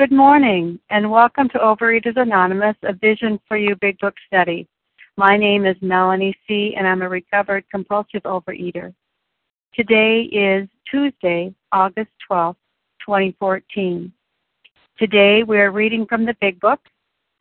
[0.00, 4.66] Good morning, and welcome to Overeaters Anonymous, a Vision for You Big Book study.
[5.18, 8.94] My name is Melanie C., and I'm a recovered compulsive overeater.
[9.74, 12.56] Today is Tuesday, August 12,
[13.04, 14.10] 2014.
[14.98, 16.80] Today we are reading from the Big Book,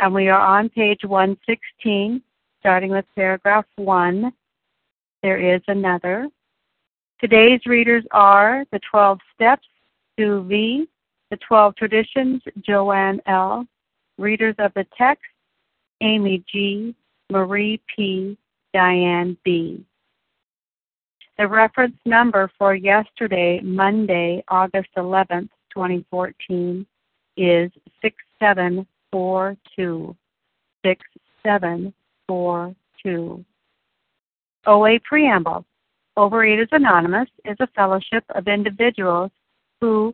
[0.02, 2.22] and we are on page 116,
[2.60, 4.34] starting with paragraph 1.
[5.24, 6.28] There is another.
[7.22, 9.68] Today's readers are the 12 Steps,
[10.18, 10.90] Sue V.,
[11.32, 13.66] the 12 Traditions, Joanne L.,
[14.18, 15.24] readers of the text,
[16.02, 16.94] Amy G.,
[17.30, 18.38] Marie P.,
[18.74, 19.86] Diane B.
[21.38, 26.86] The reference number for yesterday, Monday, August 11th, 2014,
[27.38, 27.72] is
[28.02, 30.16] 6742.
[30.86, 33.46] 6742.
[34.66, 35.66] OA Preamble
[36.18, 39.32] Overeaters Anonymous is a fellowship of individuals
[39.80, 40.14] who,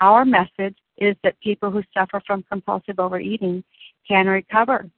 [0.00, 3.64] our message is that people who suffer from compulsive overeating
[4.06, 4.88] can recover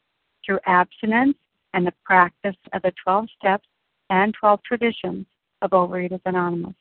[0.44, 1.36] through abstinence
[1.75, 3.67] and the practice of the 12 steps
[4.11, 5.27] and 12 traditions
[5.62, 6.74] of Overeaters Anonymous.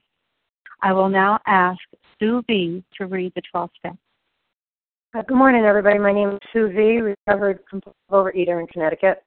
[0.82, 1.80] I will now ask
[2.20, 2.84] Sue V.
[2.98, 3.98] to read the 12 steps.
[5.14, 5.98] Uh, good morning, everybody.
[5.98, 9.24] My name is Sue V., recovered compulsive overeater in Connecticut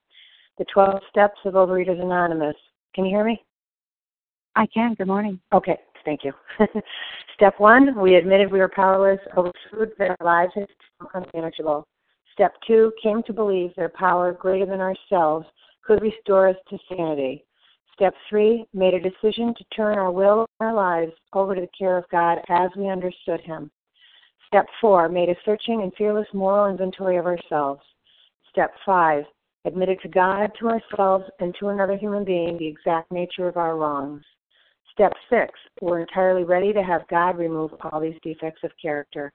[0.58, 2.56] the 12 steps of Overeaters Anonymous.
[2.94, 3.42] Can you hear me?
[4.56, 4.94] I can.
[4.94, 5.40] Good morning.
[5.52, 6.32] Okay, thank you.
[7.34, 10.66] Step one, we admitted we were powerless over food that our lives had
[11.00, 11.86] become unmanageable.
[12.32, 15.46] Step two, came to believe that a power greater than ourselves
[15.84, 17.44] could restore us to sanity.
[17.92, 21.68] Step three, made a decision to turn our will and our lives over to the
[21.78, 23.70] care of God as we understood Him.
[24.46, 27.82] Step four, made a searching and fearless moral inventory of ourselves.
[28.50, 29.24] Step five,
[29.66, 33.76] admitted to God, to ourselves, and to another human being the exact nature of our
[33.76, 34.22] wrongs.
[34.98, 39.32] Step six, we're entirely ready to have God remove all these defects of character.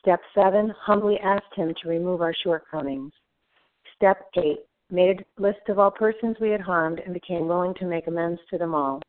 [0.00, 3.10] Step seven, humbly asked Him to remove our shortcomings.
[3.96, 4.60] Step eight,
[4.92, 8.40] made a list of all persons we had harmed and became willing to make amends
[8.50, 9.02] to them all.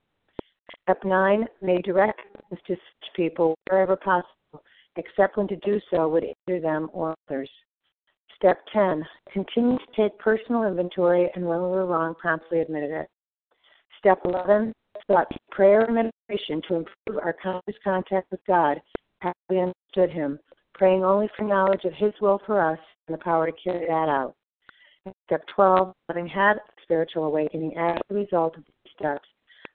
[0.82, 4.64] Step nine, made direct amends to such people wherever possible,
[4.96, 7.50] except when to do so would injure them or others.
[8.36, 9.06] Step 10.
[9.32, 13.08] Continue to take personal inventory and when we were wrong, promptly admitted it.
[14.00, 14.74] Step 11.
[15.08, 18.82] Sought prayer and meditation to improve our conscious contact with God
[19.22, 20.40] as we understood Him,
[20.74, 24.10] praying only for knowledge of His will for us and the power to carry that
[24.10, 24.36] out.
[25.28, 25.94] Step 12.
[26.10, 29.28] Having had spiritual awakening as a result of these steps,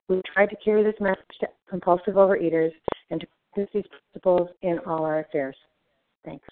[0.09, 2.73] we tried to carry this message to compulsive overeaters
[3.11, 5.57] and to practice these principles in all our affairs.
[6.25, 6.47] Thanks.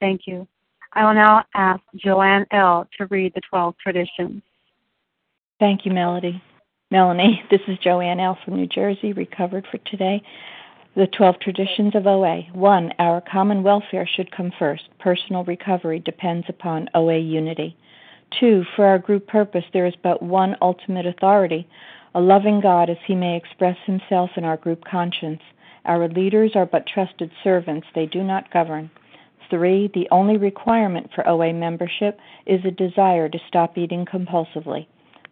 [0.00, 0.46] Thank you.
[0.92, 2.88] I will now ask Joanne L.
[2.98, 4.42] to read the 12 traditions.
[5.60, 6.42] Thank you, Melody.
[6.92, 8.38] Melanie, this is Joanne L.
[8.44, 10.22] from New Jersey, recovered for today.
[10.94, 12.42] The 12 traditions of OA.
[12.52, 12.92] 1.
[13.00, 14.84] Our common welfare should come first.
[15.00, 17.76] Personal recovery depends upon OA unity.
[18.38, 18.64] 2.
[18.76, 21.66] For our group purpose, there is but one ultimate authority,
[22.14, 25.42] a loving God as he may express himself in our group conscience.
[25.86, 28.92] Our leaders are but trusted servants, they do not govern.
[29.50, 34.86] Three, the only requirement for OA membership is a desire to stop eating compulsively.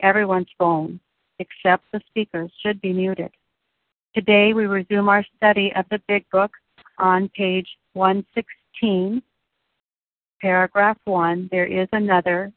[0.00, 1.00] everyone's phone,
[1.38, 3.30] except the speakers, should be muted.
[4.14, 6.50] Today we resume our study of the Big Book
[6.98, 9.22] on page 116,
[10.40, 11.48] paragraph 1.
[11.50, 12.52] There is another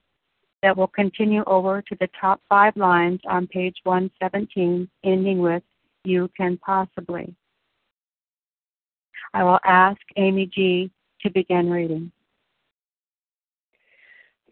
[0.61, 5.63] that will continue over to the top five lines on page 117, ending with
[6.03, 7.33] You Can Possibly.
[9.33, 10.91] I will ask Amy G.
[11.21, 12.11] to begin reading.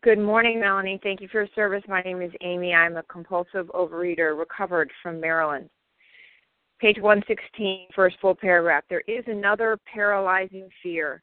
[0.07, 1.01] Good morning, Melanie.
[1.04, 1.83] Thank you for your service.
[1.86, 2.74] My name is Amy.
[2.74, 5.69] I'm a compulsive overeater, recovered from Maryland.
[6.80, 8.86] Page 116, first full paragraph.
[8.89, 11.21] There is another paralyzing fear.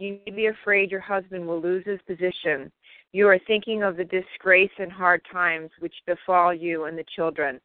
[0.00, 2.72] You may be afraid your husband will lose his position.
[3.12, 7.60] You are thinking of the disgrace and hard times which befall you and the children.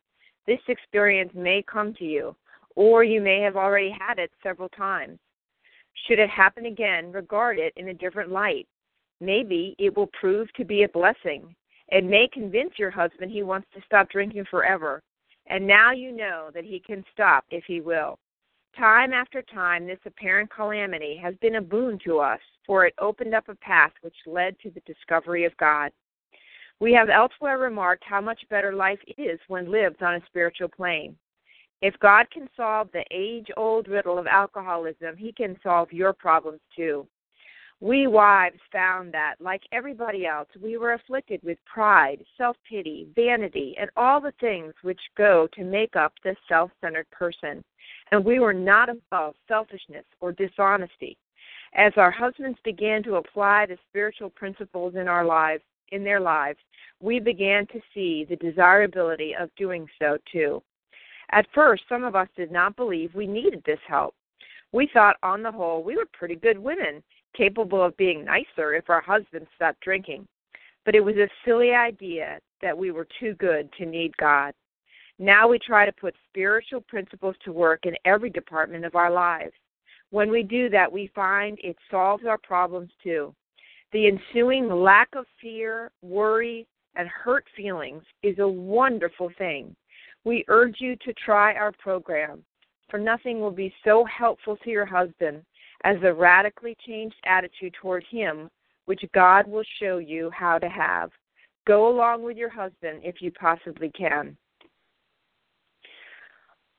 [0.45, 2.35] This experience may come to you,
[2.75, 5.17] or you may have already had it several times.
[6.07, 8.67] Should it happen again, regard it in a different light.
[9.21, 11.55] Maybe it will prove to be a blessing.
[11.89, 15.01] It may convince your husband he wants to stop drinking forever.
[15.47, 18.17] And now you know that he can stop if he will.
[18.77, 23.33] Time after time, this apparent calamity has been a boon to us, for it opened
[23.33, 25.91] up a path which led to the discovery of God.
[26.79, 31.17] We have elsewhere remarked how much better life is when lived on a spiritual plane.
[31.81, 36.61] If God can solve the age old riddle of alcoholism, He can solve your problems
[36.75, 37.07] too.
[37.81, 43.75] We wives found that, like everybody else, we were afflicted with pride, self pity, vanity,
[43.79, 47.63] and all the things which go to make up the self centered person.
[48.11, 51.17] And we were not above selfishness or dishonesty.
[51.73, 56.59] As our husbands began to apply the spiritual principles in our lives, in their lives,
[56.99, 60.61] we began to see the desirability of doing so too.
[61.31, 64.15] At first, some of us did not believe we needed this help.
[64.71, 67.01] We thought, on the whole, we were pretty good women
[67.39, 70.27] capable of being nicer if our husbands stopped drinking.
[70.85, 74.53] But it was a silly idea that we were too good to need God.
[75.19, 79.53] Now we try to put spiritual principles to work in every department of our lives.
[80.11, 83.33] When we do that, we find it solves our problems too.
[83.93, 89.75] The ensuing lack of fear, worry, and hurt feelings is a wonderful thing.
[90.25, 92.43] We urge you to try our program,
[92.89, 95.43] for nothing will be so helpful to your husband
[95.83, 98.49] as a radically changed attitude toward Him,
[98.85, 101.11] which God will show you how to have.
[101.67, 104.35] Go along with your husband if you possibly can.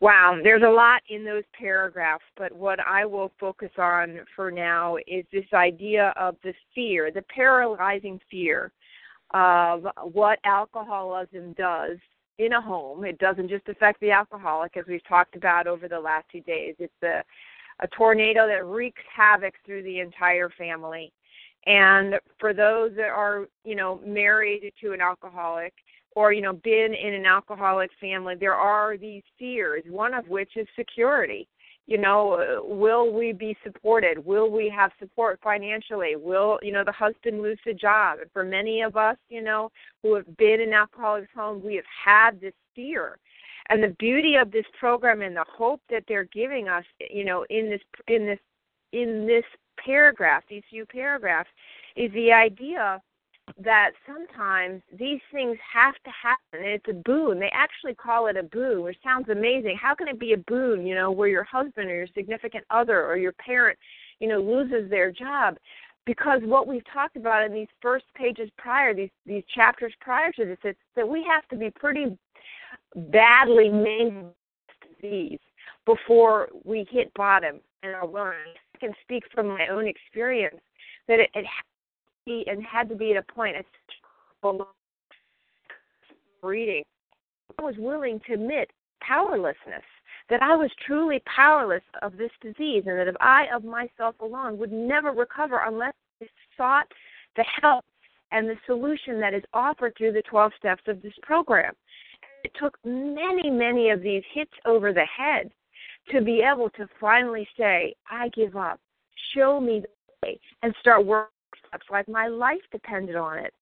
[0.01, 4.97] Wow, there's a lot in those paragraphs, but what I will focus on for now
[5.07, 8.73] is this idea of the fear, the paralyzing fear
[9.35, 11.99] of what alcoholism does
[12.39, 13.05] in a home.
[13.05, 16.75] It doesn't just affect the alcoholic, as we've talked about over the last few days.
[16.79, 17.23] It's the
[17.81, 21.13] a tornado that wreaks havoc through the entire family.
[21.67, 25.75] And for those that are, you know, married to an alcoholic
[26.17, 30.57] or, you know, been in an alcoholic family, there are these fears, one of which
[30.57, 31.49] is security.
[31.87, 36.93] you know will we be supported will we have support financially will you know the
[36.93, 39.71] husband lose the job and for many of us you know
[40.03, 43.19] who have been in alcoholics homes, we have had this fear
[43.71, 47.47] and the beauty of this program and the hope that they're giving us you know
[47.49, 48.39] in this in this
[48.93, 49.45] in this
[49.85, 51.49] paragraph these few paragraphs
[51.97, 53.01] is the idea
[53.59, 56.65] that sometimes these things have to happen.
[56.65, 57.39] And it's a boon.
[57.39, 59.79] They actually call it a boon which sounds amazing.
[59.81, 63.05] How can it be a boon you know where your husband or your significant other
[63.05, 63.79] or your parent
[64.19, 65.57] you know loses their job?
[66.07, 70.45] Because what we've talked about in these first pages prior these these chapters prior to
[70.45, 72.17] this it's that we have to be pretty
[72.97, 74.35] badly mangled
[75.01, 75.39] disease
[75.87, 78.05] before we hit bottom and i
[78.79, 80.61] can speak from my own experience
[81.09, 81.45] that it, it
[82.27, 83.65] be and had to be at a point at
[86.43, 86.85] reading
[87.59, 88.71] I was willing to admit
[89.01, 89.85] powerlessness
[90.31, 94.59] that I was truly powerless of this disease and that if I of myself alone
[94.59, 95.93] would never recover unless
[96.23, 96.87] I sought
[97.37, 97.85] the help
[98.33, 101.75] and the solution that is offered through the 12 steps of this program.
[102.45, 105.51] It took many, many of these hits over the head
[106.11, 108.81] to be able to finally say, I give up.
[109.35, 109.89] Show me the
[110.27, 111.31] way and start working
[111.69, 113.53] steps, like my life depended on it.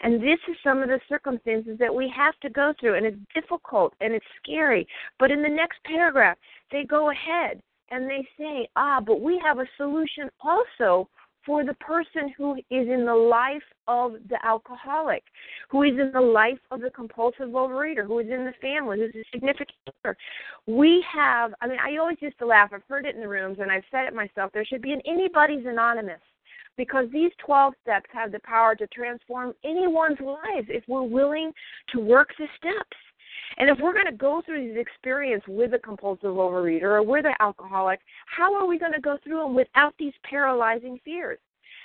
[0.00, 3.16] And this is some of the circumstances that we have to go through, and it's
[3.34, 4.86] difficult and it's scary.
[5.18, 6.36] But in the next paragraph,
[6.70, 11.08] they go ahead and they say, ah, but we have a solution also
[11.46, 15.22] for the person who is in the life of the alcoholic,
[15.70, 19.14] who is in the life of the compulsive overeater, who is in the family, who's
[19.14, 19.70] a significant
[20.04, 20.16] other.
[20.66, 22.70] We have, I mean, I always used to laugh.
[22.72, 24.50] I've heard it in the rooms, and I've said it myself.
[24.52, 26.20] There should be an anybody's anonymous
[26.76, 31.52] because these 12 steps have the power to transform anyone's life if we're willing
[31.92, 32.96] to work the steps.
[33.58, 37.26] And if we're going to go through these experiences with a compulsive overeater or with
[37.26, 41.38] an alcoholic, how are we going to go through them without these paralyzing fears?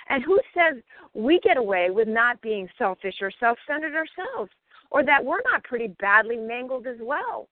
[0.08, 0.82] And who says
[1.14, 4.50] we get away with not being selfish or self centered ourselves?
[4.90, 7.48] Or that we're not pretty badly mangled as well?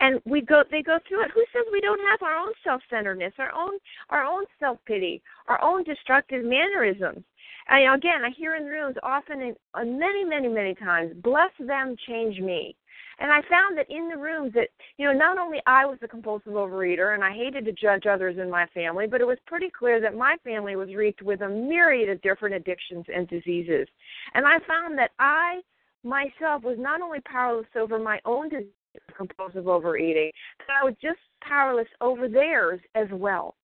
[0.00, 3.32] and we go they go through it who says we don't have our own self-centeredness
[3.38, 3.72] our own
[4.10, 7.24] our own self-pity our own destructive mannerisms
[7.68, 11.94] and again i hear in rooms often and uh, many many many times bless them
[12.06, 12.76] change me
[13.18, 16.08] and i found that in the rooms that you know not only i was a
[16.08, 19.70] compulsive overeater and i hated to judge others in my family but it was pretty
[19.70, 23.86] clear that my family was wreaked with a myriad of different addictions and diseases
[24.34, 25.60] and i found that i
[26.04, 28.72] myself was not only powerless over my own disease
[29.16, 33.54] compulsive overeating, but I was just powerless over theirs as well.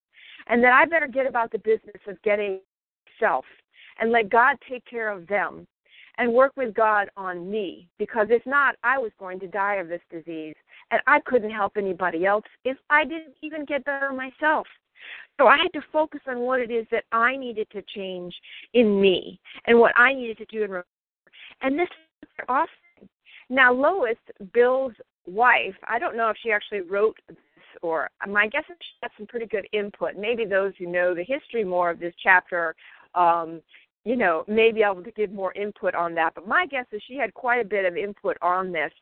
[0.46, 2.61] And that I better get about the business of getting
[3.18, 3.44] self
[3.98, 5.66] and let God take care of them
[6.18, 9.88] and work with God on me because if not, I was going to die of
[9.88, 10.54] this disease
[10.90, 14.66] and I couldn't help anybody else if I didn't even get better myself.
[15.38, 18.34] So I had to focus on what it is that I needed to change
[18.74, 20.82] in me and what I needed to do in
[21.62, 21.88] and this
[22.22, 23.08] is awesome.
[23.50, 24.16] Now Lois,
[24.52, 24.94] Bill's
[25.26, 27.36] wife, I don't know if she actually wrote this
[27.82, 30.16] or my guess is she had some pretty good input.
[30.16, 32.74] Maybe those who know the history more of this chapter,
[33.14, 33.60] um,
[34.04, 36.34] you know, may be able to give more input on that.
[36.34, 38.92] But my guess is she had quite a bit of input on this,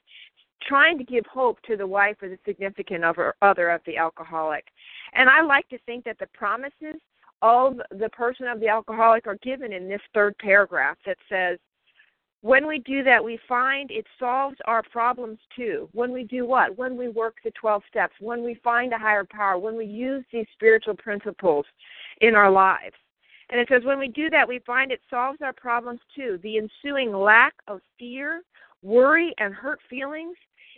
[0.62, 4.64] trying to give hope to the wife or the significant other, other of the alcoholic.
[5.12, 7.00] And I like to think that the promises
[7.42, 11.58] of the person of the alcoholic are given in this third paragraph that says,
[12.42, 15.88] when we do that, we find it solves our problems too.
[15.92, 16.76] When we do what?
[16.76, 20.24] When we work the 12 steps, when we find a higher power, when we use
[20.32, 21.64] these spiritual principles
[22.20, 22.96] in our lives.
[23.52, 26.40] And it says, when we do that, we find it solves our problems too.
[26.42, 28.42] The ensuing lack of fear,
[28.82, 30.36] worry, and hurt feelings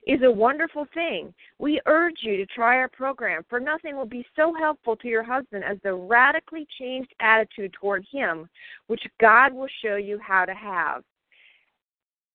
[0.08, 1.32] is a wonderful thing.
[1.60, 5.22] We urge you to try our program, for nothing will be so helpful to your
[5.22, 8.48] husband as the radically changed attitude toward him,
[8.88, 11.04] which God will show you how to have.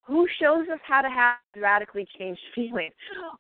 [0.04, 2.94] Who shows us how to have radically changed feelings?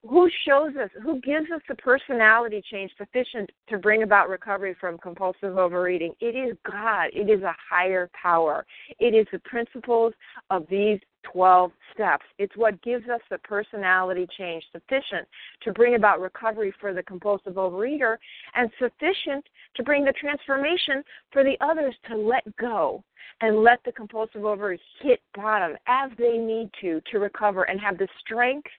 [0.08, 4.98] Who shows us, who gives us the personality change sufficient to bring about recovery from
[4.98, 6.13] compulsive overeating?
[6.20, 7.08] It is God.
[7.13, 8.66] It is a higher power.
[9.00, 10.13] It is the principles
[10.50, 12.26] of these 12 steps.
[12.38, 15.28] It's what gives us the personality change sufficient
[15.64, 18.18] to bring about recovery for the compulsive overeater
[18.56, 19.46] and sufficient
[19.76, 23.04] to bring the transformation for the others to let go
[23.42, 27.98] and let the compulsive overeaters hit bottom as they need to to recover and have
[27.98, 28.70] the strength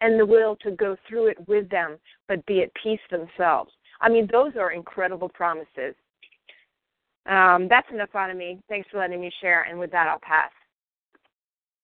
[0.00, 3.72] and the will to go through it with them, but be at peace themselves.
[4.00, 5.94] I mean, those are incredible promises.
[7.26, 8.60] Um, that's enough out of me.
[8.68, 10.50] Thanks for letting me share, and with that, I'll pass.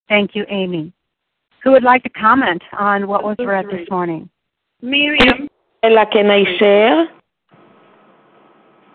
[0.08, 0.92] Thank you, Amy.
[1.62, 4.30] Who would like to comment on what was read this morning?
[4.80, 5.48] Miriam.
[5.82, 7.08] Ella, can I share?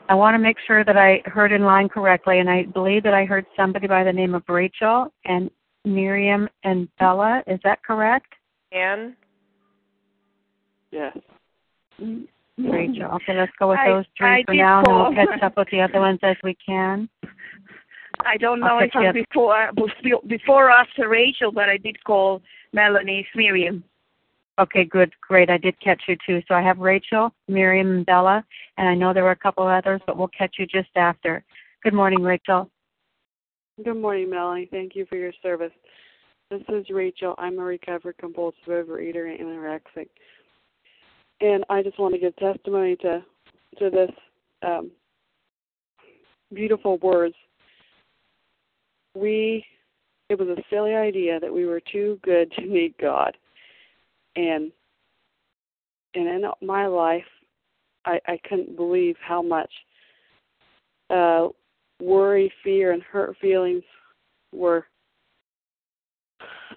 [0.10, 3.14] I want to make sure that I heard in line correctly, and I believe that
[3.14, 5.50] I heard somebody by the name of Rachel and
[5.86, 7.44] Miriam and Bella.
[7.48, 8.34] Is that correct?
[8.72, 9.16] Anne?
[10.92, 11.18] Yes.
[12.58, 13.12] Rachel.
[13.14, 15.70] Okay, let's go with those three I for did now, and we'll catch up with
[15.72, 17.10] the other ones as we can.
[18.26, 19.16] I don't know I'll if pick I'm up.
[19.16, 19.72] before
[20.28, 22.42] before or after Rachel, but I did call
[22.72, 23.84] Melanie it's Miriam.
[24.60, 25.50] Okay, good, great.
[25.50, 26.42] I did catch you too.
[26.48, 28.46] So I have Rachel, Miriam, and Bella,
[28.78, 31.44] and I know there were a couple others, but we'll catch you just after.
[31.84, 32.70] Good morning, Rachel.
[33.84, 34.68] Good morning, Melanie.
[34.70, 35.72] Thank you for your service.
[36.52, 37.34] This is Rachel.
[37.40, 40.10] I'm a recovered compulsive overeater and anorexic.
[41.42, 43.24] And I just want to give testimony to
[43.80, 44.12] to this
[44.62, 44.92] um,
[46.54, 47.34] beautiful words.
[49.16, 49.66] We
[50.30, 53.36] it was a silly idea that we were too good to need God.
[54.36, 54.72] And
[56.16, 57.26] and in my life
[58.06, 59.72] I, I couldn't believe how much
[61.10, 61.48] uh
[62.02, 63.84] worry, fear, and hurt feelings
[64.52, 64.86] were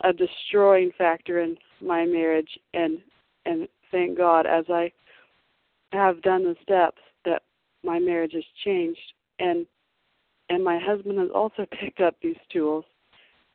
[0.04, 2.98] a destroying factor in my marriage and
[3.44, 4.92] and thank God as I
[5.92, 7.42] have done the steps that
[7.84, 9.00] my marriage has changed
[9.38, 9.66] and
[10.48, 12.84] and my husband has also picked up these tools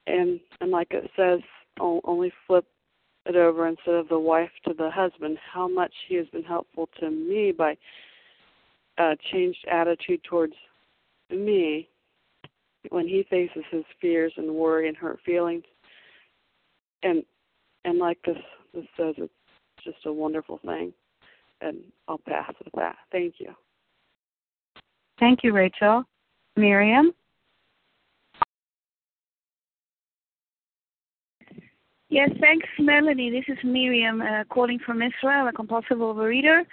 [0.08, 1.40] and and like it says
[1.80, 2.66] only flip
[3.26, 6.90] it over instead of the wife to the husband how much he has been helpful
[7.00, 7.78] to me by
[8.98, 10.54] uh changed attitude towards
[11.30, 11.88] me
[12.90, 15.64] when he faces his fears and worry and hurt feelings
[17.04, 17.24] and
[17.86, 18.38] and like this
[18.74, 19.34] this says it's
[19.84, 20.94] just a wonderful thing
[21.62, 22.96] and I'll pass with that.
[23.12, 23.54] Thank you.
[25.20, 26.04] Thank you, Rachel.
[26.55, 27.13] Miriam?
[32.10, 33.31] Yes, thanks, Melanie.
[33.31, 36.63] This is Miriam uh, calling from Israel, a compulsive overeater,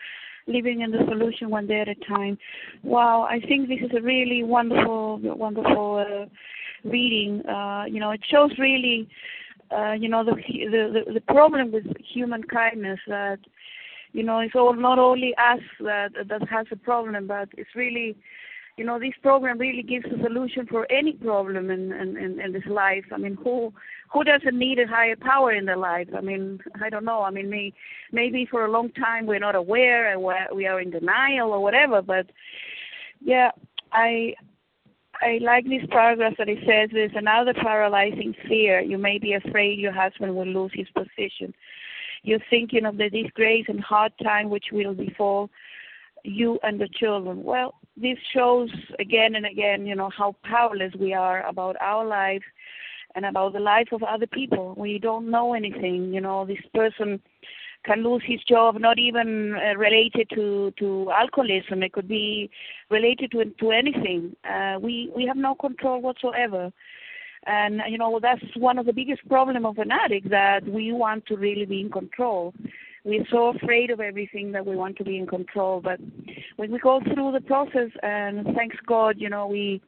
[0.49, 2.37] living in the solution one day at a time.
[2.83, 7.47] Wow, I think this is a really wonderful, wonderful uh, reading.
[7.47, 9.09] Uh, you know, it shows really,
[9.71, 13.39] uh, you know, the, the the the problem with human kindness that,
[14.13, 18.17] you know, it's all not only us that that has a problem, but it's really
[18.79, 22.53] you know, this program really gives a solution for any problem in, in, in, in
[22.53, 23.05] this life.
[23.13, 23.73] I mean, who
[24.13, 26.09] who doesn't need a higher power in their life?
[26.17, 27.23] I mean, I don't know.
[27.23, 27.75] I mean, may,
[28.13, 31.61] maybe for a long time we're not aware and we're, we are in denial or
[31.61, 32.01] whatever.
[32.01, 32.31] But
[33.21, 33.51] yeah,
[33.93, 34.35] I
[35.21, 38.81] I like this paragraph that it says there's another paralyzing fear.
[38.81, 41.53] You may be afraid your husband will lose his position.
[42.23, 45.51] You're thinking of the disgrace and hard time which will befall
[46.23, 47.43] you and the children.
[47.43, 52.43] Well, this shows again and again, you know, how powerless we are about our life
[53.15, 54.75] and about the life of other people.
[54.77, 56.13] We don't know anything.
[56.13, 57.21] You know, this person
[57.85, 61.83] can lose his job, not even uh, related to to alcoholism.
[61.83, 62.51] It could be
[62.91, 64.37] related to to anything.
[64.49, 66.73] Uh, we we have no control whatsoever.
[67.47, 71.25] And you know that's one of the biggest problem of an addict that we want
[71.27, 72.53] to really be in control
[73.05, 75.81] we're so afraid of everything that we want to be in control.
[75.81, 76.01] But
[76.57, 79.81] when we go through the process, and thanks God, you know, we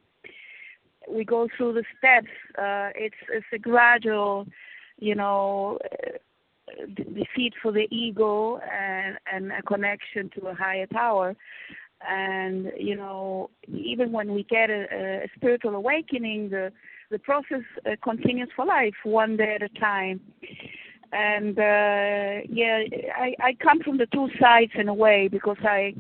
[1.09, 2.31] we go through the steps.
[2.57, 4.47] Uh, it's it's a gradual,
[4.99, 11.37] you know, uh, defeat for the ego and and a connection to a higher power.
[12.09, 16.73] And you know, even when we get a, a spiritual awakening, the
[17.11, 20.21] the process uh, continues for life, one day at a time
[21.13, 22.83] and uh yeah
[23.17, 25.93] i i come from the two sides in a way because i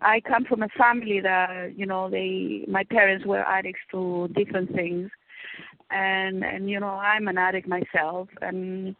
[0.00, 4.72] i come from a family that you know they my parents were addicts to different
[4.74, 5.10] things.
[5.94, 8.28] And and you know i'm an addict myself.
[8.40, 8.96] And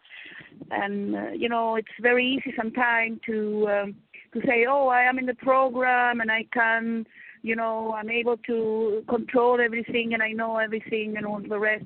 [0.70, 3.94] and uh, you know it's very easy sometimes to um,
[4.34, 7.06] to say oh i am in the program and i can
[7.42, 11.84] you know i'm able to control everything and i know everything and all the rest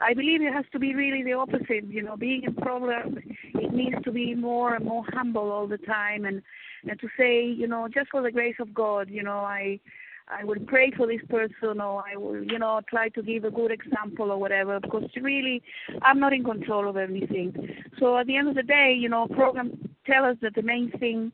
[0.00, 3.18] i believe it has to be really the opposite you know being a program
[3.54, 6.42] it needs to be more and more humble all the time and
[6.88, 9.78] and to say you know just for the grace of god you know i
[10.30, 13.50] I will pray for this person or I will, you know, try to give a
[13.50, 15.62] good example or whatever because really
[16.02, 17.54] I'm not in control of everything.
[17.98, 19.72] So at the end of the day, you know, programs
[20.06, 21.32] tell us that the main thing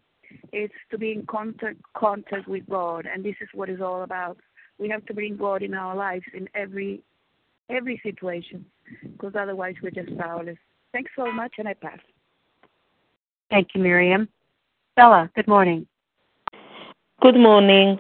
[0.53, 4.39] is to be in contact contact with God and this is what it's all about.
[4.79, 7.03] We have to bring God in our lives in every
[7.71, 8.65] every situation
[9.03, 10.59] because otherwise we're just powerless.
[10.93, 11.99] Thanks so much and I pass.
[13.51, 14.29] Thank you, Miriam.
[14.97, 15.87] Bella, good morning.
[17.21, 17.99] Good morning.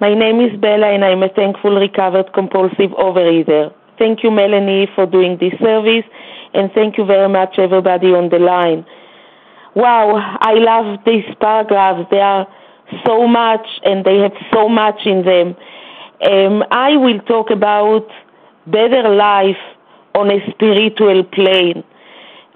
[0.00, 3.72] My name is Bella and I'm a thankful recovered compulsive overeater.
[3.98, 6.04] Thank you, Melanie, for doing this service
[6.52, 8.84] and thank you very much, everybody on the line.
[9.76, 12.08] Wow, I love these paragraphs.
[12.10, 12.46] They are
[13.04, 15.54] so much and they have so much in them.
[16.26, 18.08] Um, I will talk about
[18.66, 19.60] better life
[20.14, 21.84] on a spiritual plane.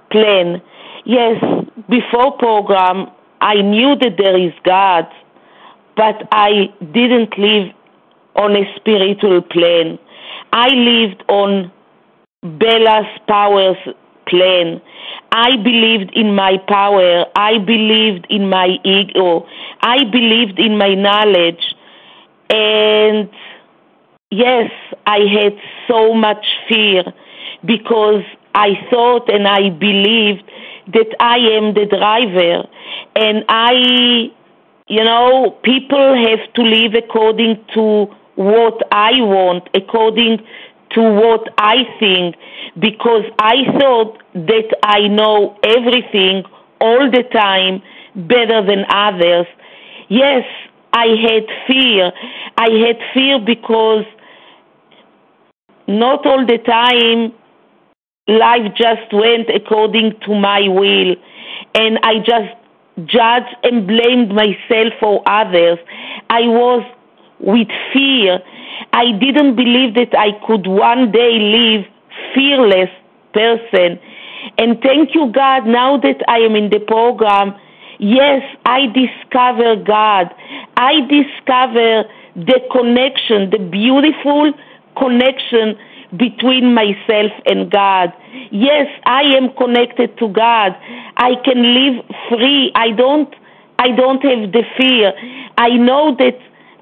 [0.09, 0.63] Plane.
[1.05, 1.37] Yes,
[1.87, 5.05] before program, I knew that there is God,
[5.95, 7.71] but I didn't live
[8.35, 9.99] on a spiritual plane.
[10.53, 11.71] I lived on
[12.41, 13.77] Bella's powers
[14.31, 14.81] plane.
[15.31, 17.25] I believed in my power.
[17.35, 19.45] I believed in my ego.
[19.81, 21.63] I believed in my knowledge.
[22.49, 23.29] And
[24.31, 24.71] yes,
[25.05, 25.53] I had
[25.87, 27.03] so much fear
[27.63, 28.23] because
[28.55, 30.43] I thought and I believed
[30.93, 32.67] that I am the driver
[33.15, 34.31] and I,
[34.87, 40.39] you know, people have to live according to what I want, according
[40.95, 42.35] to what I think,
[42.79, 46.43] because I thought that I know everything
[46.79, 47.81] all the time
[48.15, 49.45] better than others.
[50.09, 50.43] Yes,
[50.93, 52.11] I had fear.
[52.57, 54.05] I had fear because
[55.87, 57.33] not all the time
[58.27, 61.15] life just went according to my will
[61.75, 62.53] and I just
[63.07, 65.79] judged and blamed myself for others.
[66.29, 66.83] I was
[67.39, 68.39] with fear.
[68.93, 71.85] I didn't believe that I could one day live
[72.33, 72.89] fearless
[73.33, 73.99] person.
[74.57, 77.55] And thank you, God, now that I am in the program,
[77.99, 80.33] yes, I discover God.
[80.77, 82.03] I discover
[82.35, 84.53] the connection, the beautiful
[84.97, 85.77] connection
[86.17, 88.11] between myself and God.
[88.51, 90.75] Yes, I am connected to God.
[91.17, 92.71] I can live free.
[92.75, 93.33] I don't
[93.79, 95.13] I don't have the fear.
[95.57, 96.37] I know that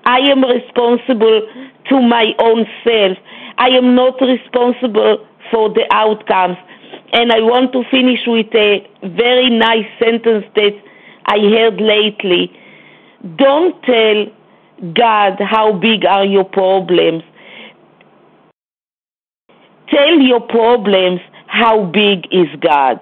[0.06, 1.48] I am responsible
[1.90, 3.18] to my own self.
[3.58, 6.58] I am not responsible for the outcomes.
[7.12, 10.74] And I want to finish with a very nice sentence that
[11.26, 12.52] I heard lately.
[13.36, 14.26] Don't tell
[14.94, 17.24] God how big are your problems.
[19.90, 23.00] Tell your problems how big is God.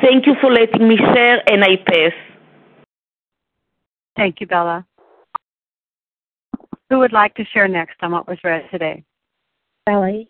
[0.00, 2.12] Thank you for letting me share, and I pass.
[4.16, 4.86] Thank you, Bella.
[6.92, 9.02] Who would like to share next on what was read today?
[9.88, 10.28] Sally.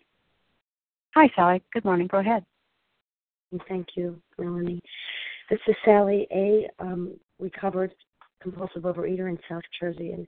[1.13, 1.61] Hi, Sally.
[1.73, 2.07] Good morning.
[2.07, 2.45] Go ahead.
[3.67, 4.81] Thank you, Melanie.
[5.49, 6.69] This is Sally A.
[6.79, 7.93] Um, recovered
[8.41, 10.25] compulsive overeater in South Jersey, and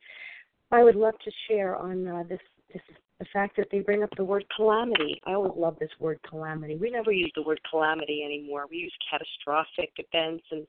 [0.72, 2.42] I would love to share on uh, this
[2.74, 2.82] this
[3.22, 5.22] the fact that they bring up the word calamity.
[5.26, 6.76] I always love this word calamity.
[6.76, 8.66] We never use the word calamity anymore.
[8.70, 10.68] We use catastrophic events and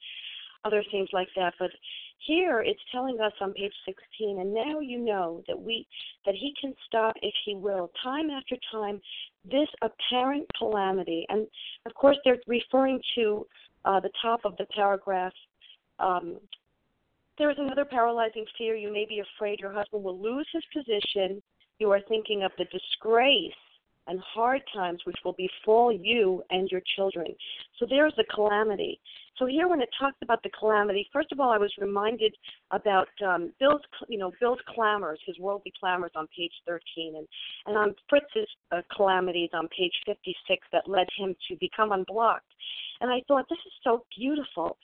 [0.65, 1.55] other things like that.
[1.59, 1.71] But
[2.19, 5.87] here it's telling us on page 16, and now you know that we
[6.25, 9.01] that he can stop if he will, time after time,
[9.45, 11.27] this apparent calamity.
[11.29, 11.47] And
[11.87, 13.47] of course, they're referring to
[13.85, 15.33] uh, the top of the paragraph.
[15.99, 16.39] Um,
[17.39, 18.75] there is another paralyzing fear.
[18.75, 21.43] You may be afraid your husband will lose his position.
[21.79, 23.53] You are thinking of the disgrace
[24.07, 27.27] and hard times which will befall you and your children.
[27.79, 29.01] So there's the calamity.
[29.39, 32.35] So here, when it talks about the calamity, first of all, I was reminded
[32.71, 37.27] about um, Bill's, you know, Bill's clamors, his worldly clamors on page 13, and
[37.67, 42.51] and on Fritz's uh, calamities on page 56 that led him to become unblocked.
[43.01, 44.79] And I thought this is so beautiful.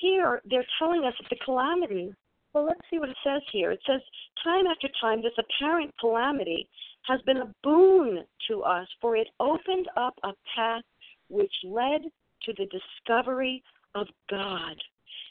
[0.00, 2.14] Here, they're telling us that the calamity.
[2.54, 3.70] Well, let's see what it says here.
[3.70, 4.00] It says,
[4.42, 6.68] time after time, this apparent calamity
[7.06, 10.82] has been a boon to us, for it opened up a path
[11.28, 12.02] which led
[12.44, 13.62] to the discovery
[13.94, 14.76] of God.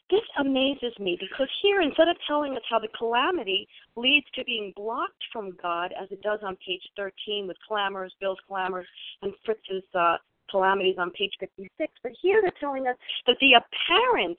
[0.09, 4.71] This amazes me because here, instead of telling us how the calamity leads to being
[4.75, 8.87] blocked from God, as it does on page 13 with clamors, Bill's clamors,
[9.21, 10.15] and Fritz's uh,
[10.49, 14.37] calamities on page 56, but here they're telling us that the apparent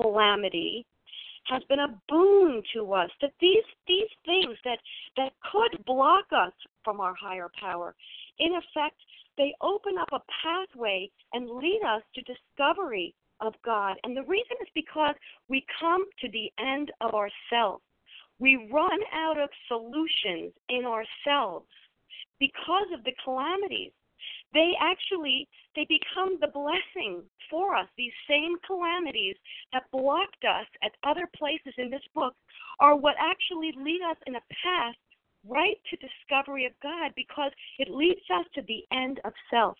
[0.00, 0.86] calamity
[1.50, 3.10] has been a boon to us.
[3.20, 4.78] That these these things that
[5.16, 6.52] that could block us
[6.84, 7.94] from our higher power,
[8.38, 8.96] in effect,
[9.36, 13.96] they open up a pathway and lead us to discovery of God.
[14.04, 15.14] And the reason is because
[15.48, 17.82] we come to the end of ourselves.
[18.38, 21.66] We run out of solutions in ourselves
[22.38, 23.92] because of the calamities.
[24.52, 27.86] They actually they become the blessing for us.
[27.96, 29.36] These same calamities
[29.72, 32.34] that blocked us at other places in this book
[32.80, 34.94] are what actually lead us in a path
[35.46, 39.76] right to discovery of God because it leads us to the end of self.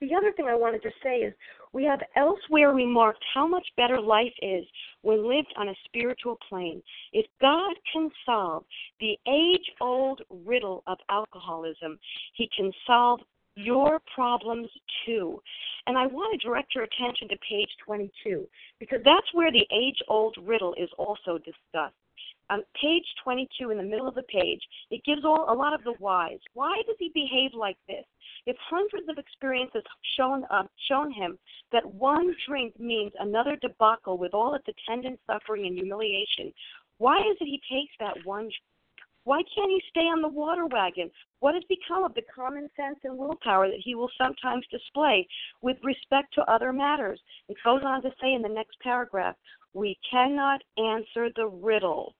[0.00, 1.34] The other thing I wanted to say is
[1.72, 4.64] we have elsewhere remarked how much better life is
[5.02, 6.82] when lived on a spiritual plane.
[7.12, 8.64] If God can solve
[8.98, 11.98] the age old riddle of alcoholism,
[12.34, 13.20] He can solve
[13.56, 14.68] your problems
[15.04, 15.40] too.
[15.86, 18.46] And I want to direct your attention to page 22
[18.78, 21.94] because that's where the age old riddle is also discussed.
[22.48, 24.60] On page 22, in the middle of the page,
[24.90, 26.38] it gives all, a lot of the whys.
[26.54, 28.04] Why does he behave like this?
[28.50, 29.84] If hundreds of experiences
[30.16, 31.38] shown uh, shown him
[31.70, 36.52] that one drink means another debacle with all its attendant suffering and humiliation,
[36.98, 38.50] why is it he takes that one
[39.22, 41.12] why can't he stay on the water wagon?
[41.38, 45.28] What has become of the common sense and willpower that he will sometimes display
[45.62, 47.20] with respect to other matters?
[47.48, 49.36] It goes on to say in the next paragraph,
[49.74, 52.16] we cannot answer the riddle.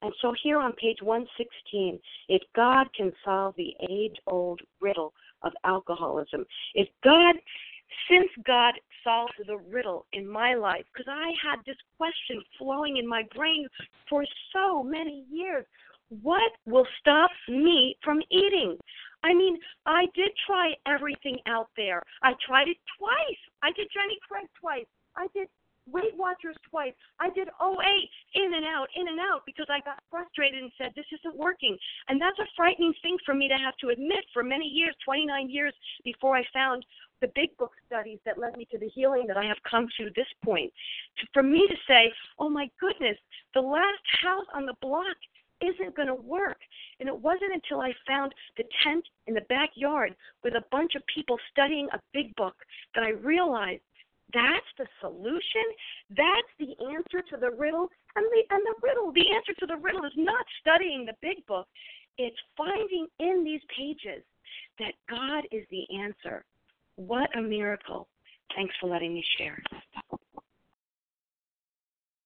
[0.00, 2.00] And so here on page 116,
[2.30, 7.36] if God can solve the age old riddle of alcoholism, if God,
[8.10, 8.74] since God
[9.04, 13.66] solved the riddle in my life, because I had this question flowing in my brain
[14.08, 15.64] for so many years
[16.22, 18.76] what will stop me from eating?
[19.22, 22.02] I mean, I did try everything out there.
[22.22, 23.42] I tried it twice.
[23.62, 24.86] I did Jenny Craig twice.
[25.16, 25.48] I did
[25.92, 26.92] Weight Watchers twice.
[27.20, 27.94] I did OA
[28.34, 31.76] in and out, in and out because I got frustrated and said, this isn't working.
[32.08, 35.50] And that's a frightening thing for me to have to admit for many years, 29
[35.50, 35.74] years
[36.04, 36.84] before I found
[37.20, 40.10] the big book studies that led me to the healing that I have come to
[40.14, 40.72] this point.
[41.32, 43.16] For me to say, oh my goodness,
[43.54, 45.16] the last house on the block
[45.60, 46.58] isn't going to work.
[47.00, 51.02] And it wasn't until I found the tent in the backyard with a bunch of
[51.12, 52.54] people studying a big book
[52.94, 53.82] that I realized
[54.34, 55.64] that's the solution.
[56.10, 57.88] That's the answer to the riddle.
[58.16, 61.44] And the and the riddle, the answer to the riddle is not studying the big
[61.46, 61.66] book.
[62.18, 64.22] It's finding in these pages
[64.78, 66.44] that God is the answer.
[66.96, 68.08] What a miracle.
[68.54, 69.62] Thanks for letting me share.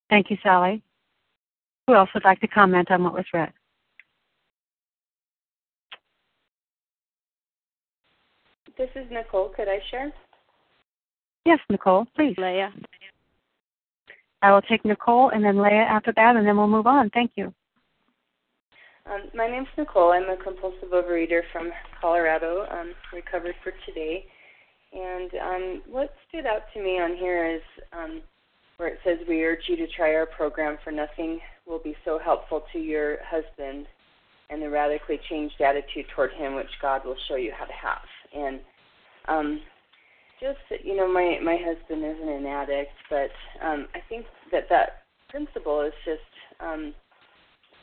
[0.08, 0.82] Thank you, Sally.
[1.86, 3.52] Who else would like to comment on what was read?
[8.78, 9.50] This is Nicole.
[9.50, 10.12] Could I share?
[11.44, 12.34] Yes, Nicole, please.
[12.38, 12.72] Leah.
[14.42, 17.10] I will take Nicole and then Leah after that, and then we'll move on.
[17.10, 17.52] Thank you.
[19.06, 20.12] Um, my name's Nicole.
[20.12, 24.24] I'm a compulsive overeater from Colorado, um, recovered for today.
[24.92, 28.22] And um, what stood out to me on here is um,
[28.76, 32.18] where it says, We urge you to try our program, for nothing will be so
[32.18, 33.86] helpful to your husband
[34.50, 38.02] and the radically changed attitude toward him, which God will show you how to have.
[38.34, 38.60] And
[39.28, 39.60] um,
[40.42, 43.30] just you know, my my husband isn't an addict, but
[43.64, 46.20] um, I think that that principle is just
[46.60, 46.92] um,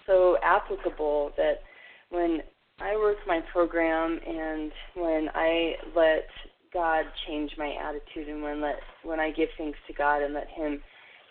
[0.06, 1.62] so applicable that
[2.10, 2.42] when
[2.82, 6.28] I work my program and when I let
[6.74, 10.48] God change my attitude and when let when I give things to God and let
[10.50, 10.82] him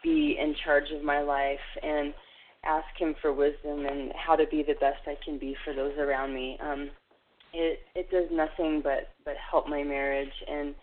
[0.02, 2.14] be in charge of my life and
[2.64, 5.96] ask him for wisdom and how to be the best I can be for those
[5.98, 6.58] around me.
[6.62, 6.90] Um
[7.52, 10.74] it it does nothing but but help my marriage and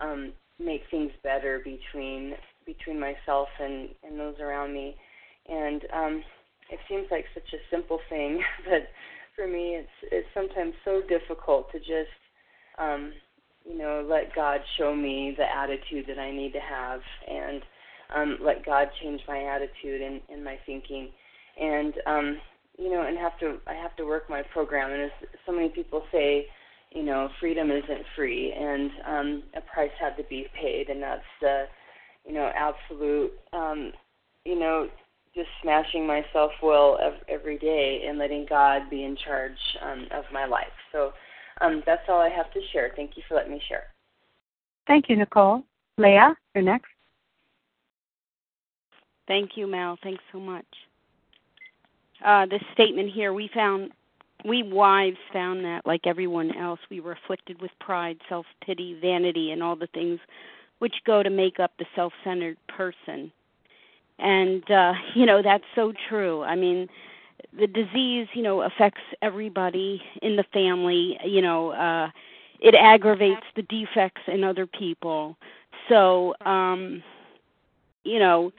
[0.00, 2.34] um make things better between
[2.66, 4.96] between myself and and those around me.
[5.48, 6.22] And um
[6.70, 8.88] it seems like such a simple thing, but
[9.36, 12.18] for me it's it's sometimes so difficult to just
[12.78, 13.12] um
[13.64, 17.62] you know let God show me the attitude that I need to have and
[18.14, 21.08] um, let God change my attitude and, and my thinking,
[21.60, 22.38] and um,
[22.78, 24.92] you know, and have to I have to work my program.
[24.92, 25.10] And as
[25.46, 26.46] so many people say,
[26.92, 31.22] you know, freedom isn't free, and um, a price had to be paid, and that's
[31.40, 31.64] the,
[32.26, 33.92] you know, absolute, um,
[34.44, 34.88] you know,
[35.34, 36.98] just smashing my self will
[37.28, 40.66] every day and letting God be in charge um, of my life.
[40.90, 41.12] So
[41.60, 42.90] um, that's all I have to share.
[42.96, 43.84] Thank you for letting me share.
[44.86, 45.62] Thank you, Nicole.
[45.98, 46.88] Leah, you're next.
[49.28, 49.96] Thank you, Mel.
[50.02, 50.66] Thanks so much.
[52.24, 53.92] Uh, this statement here, we found,
[54.44, 59.52] we wives found that, like everyone else, we were afflicted with pride, self pity, vanity,
[59.52, 60.18] and all the things
[60.78, 63.32] which go to make up the self centered person.
[64.18, 66.42] And, uh, you know, that's so true.
[66.42, 66.88] I mean,
[67.58, 72.10] the disease, you know, affects everybody in the family, you know, uh,
[72.60, 75.36] it aggravates the defects in other people.
[75.88, 77.02] So, um,
[78.04, 78.52] you know,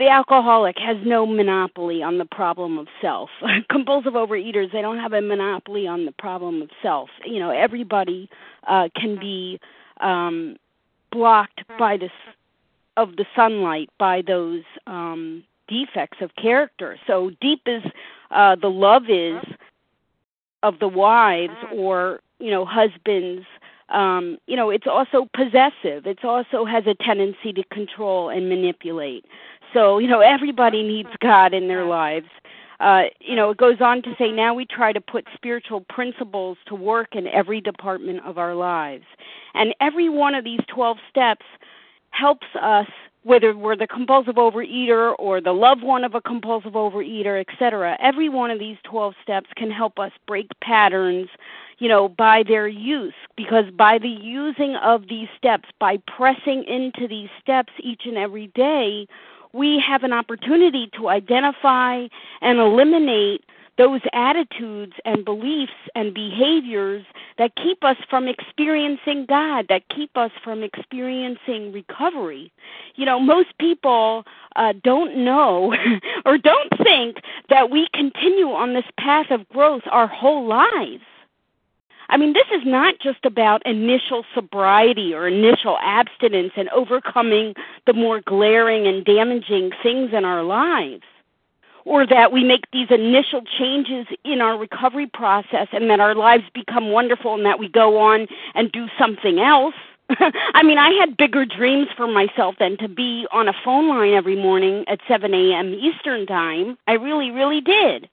[0.00, 3.28] the alcoholic has no monopoly on the problem of self.
[3.70, 7.10] Compulsive overeaters, they don't have a monopoly on the problem of self.
[7.24, 8.30] You know, everybody
[8.66, 9.60] uh, can be
[10.00, 10.56] um,
[11.12, 12.10] blocked by this
[12.96, 16.98] of the sunlight by those um, defects of character.
[17.06, 17.82] So deep as
[18.30, 19.36] uh, the love is
[20.62, 23.46] of the wives or you know husbands
[23.88, 29.24] um you know it's also possessive it's also has a tendency to control and manipulate
[29.72, 32.28] so, you know, everybody needs God in their lives.
[32.80, 36.56] uh, you know, it goes on to say now we try to put spiritual principles
[36.66, 39.04] to work in every department of our lives.
[39.54, 41.44] And every one of these 12 steps
[42.10, 42.88] helps us
[43.22, 47.98] whether we're the compulsive overeater or the loved one of a compulsive overeater, etc.
[48.00, 51.28] Every one of these 12 steps can help us break patterns,
[51.78, 57.06] you know, by their use because by the using of these steps, by pressing into
[57.06, 59.06] these steps each and every day,
[59.52, 62.06] we have an opportunity to identify
[62.40, 63.44] and eliminate
[63.80, 67.02] those attitudes and beliefs and behaviors
[67.38, 72.52] that keep us from experiencing God, that keep us from experiencing recovery.
[72.96, 75.74] You know, most people uh, don't know
[76.26, 77.16] or don't think
[77.48, 81.02] that we continue on this path of growth our whole lives.
[82.10, 87.54] I mean, this is not just about initial sobriety or initial abstinence and overcoming
[87.86, 91.04] the more glaring and damaging things in our lives.
[91.84, 96.42] Or that we make these initial changes in our recovery process and that our lives
[96.52, 99.74] become wonderful and that we go on and do something else.
[100.54, 104.14] I mean, I had bigger dreams for myself than to be on a phone line
[104.14, 105.74] every morning at 7 a.m.
[105.74, 106.76] Eastern Time.
[106.88, 108.08] I really, really did.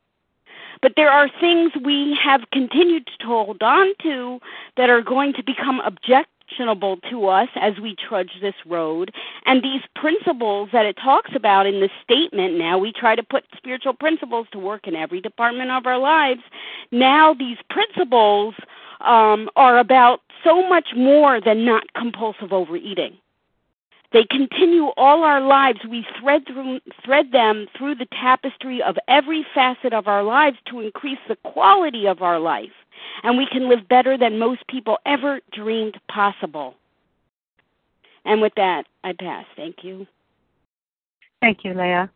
[0.82, 4.40] But there are things we have continued to hold on to
[4.76, 9.12] that are going to become objectionable to us as we trudge this road.
[9.46, 13.44] And these principles that it talks about in the statement now, we try to put
[13.56, 16.42] spiritual principles to work in every department of our lives.
[16.92, 18.56] Now, these principles
[19.02, 23.18] um, are about so much more than not compulsive overeating.
[24.14, 25.80] They continue all our lives.
[25.90, 30.80] We thread through, thread them through the tapestry of every facet of our lives to
[30.80, 32.72] increase the quality of our life,
[33.24, 36.76] and we can live better than most people ever dreamed possible.
[38.24, 39.46] And with that, I pass.
[39.56, 40.08] Thank you.
[41.42, 42.10] Thank you, Leah.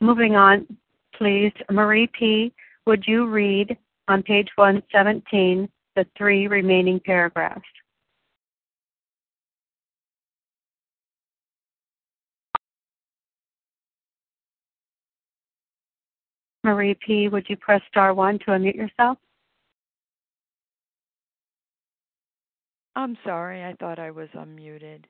[0.00, 0.66] Moving on,
[1.14, 2.52] please, Marie P.
[2.86, 7.62] Would you read on page 117 the three remaining paragraphs?
[16.64, 19.18] Marie P., would you press star one to unmute yourself?
[22.96, 25.04] I'm sorry, I thought I was unmuted.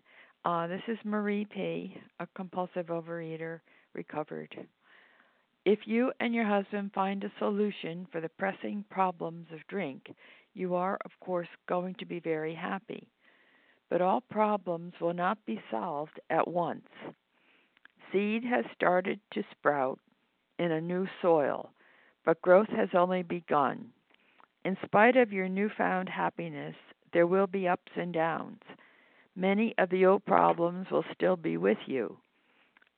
[0.45, 3.61] Uh, this is Marie P., a compulsive overeater,
[3.95, 4.55] recovered.
[5.65, 10.15] If you and your husband find a solution for the pressing problems of drink,
[10.55, 13.09] you are, of course, going to be very happy.
[13.91, 16.89] But all problems will not be solved at once.
[18.13, 19.99] Seed has started to sprout,
[20.59, 21.71] in a new soil,
[22.25, 23.92] but growth has only begun.
[24.64, 26.75] In spite of your newfound happiness,
[27.12, 28.61] there will be ups and downs.
[29.35, 32.18] Many of the old problems will still be with you.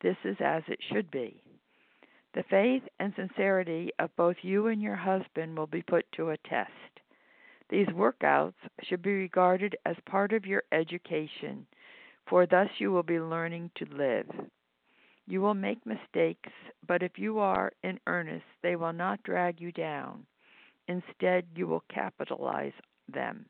[0.01, 1.43] This is as it should be.
[2.33, 6.39] The faith and sincerity of both you and your husband will be put to a
[6.39, 6.71] test.
[7.69, 11.67] These workouts should be regarded as part of your education,
[12.27, 14.29] for thus you will be learning to live.
[15.27, 16.51] You will make mistakes,
[16.87, 20.27] but if you are in earnest, they will not drag you down.
[20.89, 22.73] Instead, you will capitalize
[23.09, 23.47] them.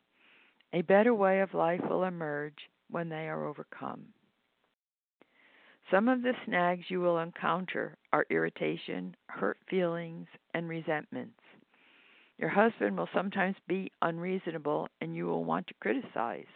[0.72, 4.12] A better way of life will emerge when they are overcome.
[5.90, 11.40] Some of the snags you will encounter are irritation, hurt feelings, and resentments.
[12.38, 16.46] Your husband will sometimes be unreasonable and you will want to criticize.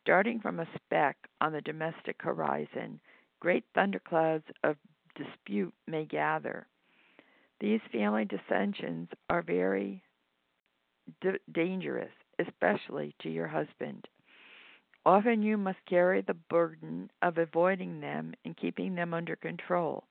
[0.00, 3.00] Starting from a speck on the domestic horizon,
[3.40, 4.76] great thunderclouds of
[5.16, 6.66] dispute may gather.
[7.60, 10.02] These family dissensions are very
[11.20, 14.08] d- dangerous, especially to your husband.
[15.04, 20.04] Often you must carry the burden of avoiding them and keeping them under control.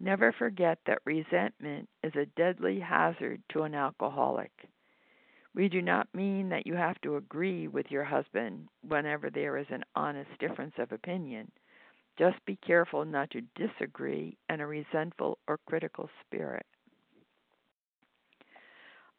[0.00, 4.52] Never forget that resentment is a deadly hazard to an alcoholic.
[5.54, 9.70] We do not mean that you have to agree with your husband whenever there is
[9.70, 11.50] an honest difference of opinion.
[12.18, 16.66] Just be careful not to disagree in a resentful or critical spirit.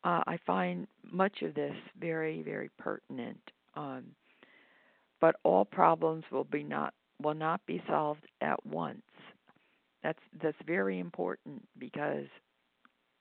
[0.04, 3.40] Uh, I find much of this very, very pertinent.
[3.76, 4.06] Um,
[5.22, 9.02] but all problems will be not will not be solved at once.
[10.04, 12.28] That's that's very important because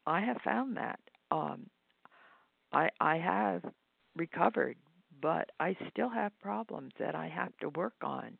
[0.06, 1.66] I have found that um,
[2.72, 3.62] I I have
[4.16, 4.76] recovered,
[5.20, 8.38] but I still have problems that I have to work on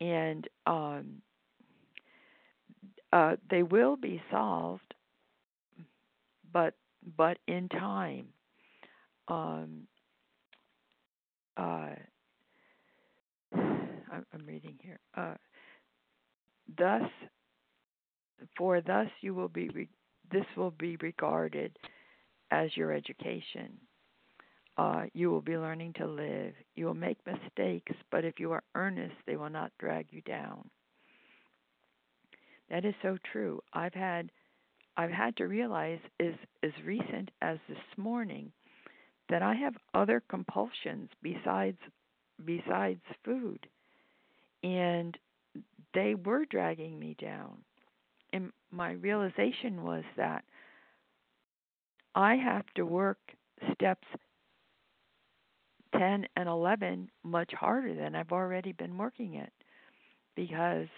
[0.00, 1.22] and um,
[3.12, 4.94] uh, they will be solved,
[6.52, 6.74] but
[7.16, 8.28] but in time.
[9.28, 9.86] Um,
[11.56, 11.94] uh,
[13.52, 14.98] I'm, reading here.
[15.16, 15.34] Uh,
[16.76, 17.10] thus,
[18.56, 19.88] for thus you will be re-
[20.30, 21.76] this will be regarded
[22.50, 23.78] as your education.
[24.80, 26.54] Uh, you will be learning to live.
[26.74, 30.70] You will make mistakes, but if you are earnest, they will not drag you down.
[32.70, 33.60] That is so true.
[33.74, 34.30] I've had
[34.96, 38.52] I've had to realize is as recent as this morning
[39.28, 41.76] that I have other compulsions besides
[42.42, 43.66] besides food.
[44.62, 45.14] And
[45.92, 47.58] they were dragging me down.
[48.32, 50.42] And my realization was that
[52.14, 53.18] I have to work
[53.74, 54.06] steps
[56.00, 59.52] 10 and 11 much harder than I've already been working it
[60.36, 60.88] because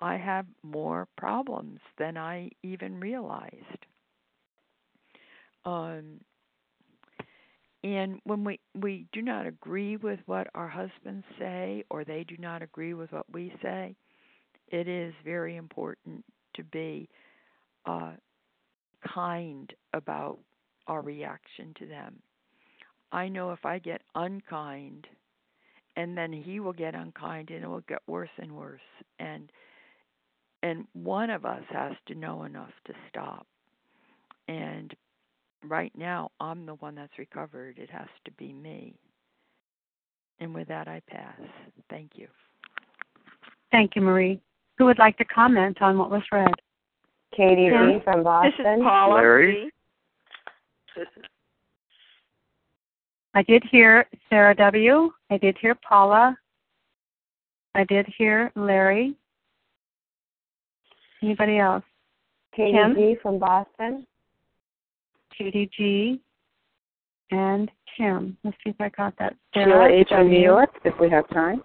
[0.00, 3.86] I have more problems than I even realized.
[5.64, 6.20] Um,
[7.84, 12.36] and when we we do not agree with what our husbands say or they do
[12.38, 13.96] not agree with what we say,
[14.68, 17.08] it is very important to be
[17.86, 18.12] uh,
[19.14, 20.38] kind about
[20.86, 22.22] our reaction to them.
[23.12, 25.06] I know if I get unkind,
[25.96, 28.80] and then he will get unkind, and it will get worse and worse.
[29.18, 29.52] And
[30.62, 33.46] and one of us has to know enough to stop.
[34.48, 34.94] And
[35.64, 37.78] right now, I'm the one that's recovered.
[37.78, 38.94] It has to be me.
[40.40, 41.38] And with that, I pass.
[41.90, 42.28] Thank you.
[43.70, 44.40] Thank you, Marie.
[44.78, 46.54] Who would like to comment on what was read?
[47.36, 47.98] Katie Kim?
[47.98, 48.04] B.
[48.04, 48.52] from Boston.
[48.64, 49.14] This is Paula.
[49.14, 49.72] Larry?
[53.34, 55.10] I did hear Sarah W.
[55.30, 56.36] I did hear Paula.
[57.74, 59.14] I did hear Larry.
[61.22, 61.84] Anybody else?
[62.54, 62.94] Katie Kim?
[62.94, 63.16] G.
[63.22, 64.06] from Boston.
[65.38, 66.20] Judy G.
[67.30, 68.36] And Kim.
[68.44, 69.34] Let's see if I got that.
[69.54, 70.08] Sheila Sarah H.
[70.08, 71.62] from New York, if we have time.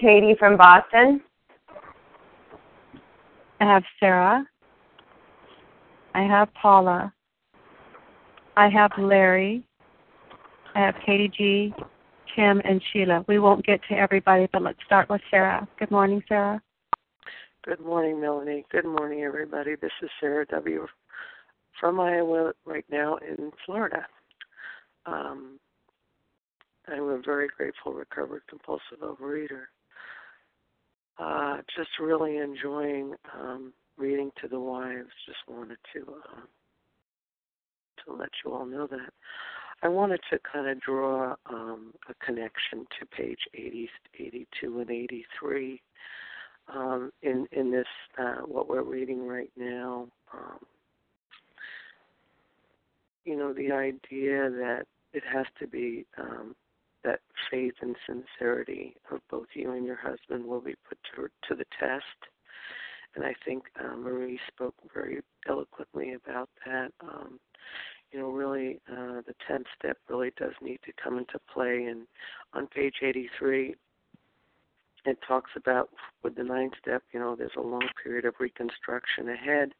[0.00, 1.20] Katie from Boston.
[3.60, 4.44] I have Sarah.
[6.14, 7.12] I have Paula.
[8.56, 9.62] I have Larry.
[10.78, 11.74] I have Katie G,
[12.36, 13.24] Kim, and Sheila.
[13.26, 15.66] We won't get to everybody, but let's start with Sarah.
[15.76, 16.62] Good morning, Sarah.
[17.64, 18.64] Good morning, Melanie.
[18.70, 19.74] Good morning, everybody.
[19.74, 20.86] This is Sarah W.
[21.80, 24.06] from Iowa right now in Florida.
[25.04, 25.58] Um,
[26.86, 29.64] I'm a very grateful recovered compulsive overeater.
[31.18, 35.10] Uh, just really enjoying um, reading to the wives.
[35.26, 36.40] Just wanted to uh,
[38.04, 39.10] to let you all know that.
[39.82, 45.80] I wanted to kind of draw um, a connection to page 80, 82 and 83
[46.74, 47.86] um, in in this
[48.18, 50.08] uh, what we're reading right now.
[50.32, 50.58] Um,
[53.24, 56.54] you know, the idea that it has to be um,
[57.04, 57.20] that
[57.50, 61.64] faith and sincerity of both you and your husband will be put to, to the
[61.78, 62.04] test.
[63.14, 66.92] And I think uh, Marie spoke very eloquently about that.
[68.12, 71.84] You know, really, uh, the 10th step really does need to come into play.
[71.84, 72.06] And
[72.54, 73.74] on page 83,
[75.04, 75.90] it talks about
[76.22, 79.72] with the ninth step, you know, there's a long period of reconstruction ahead.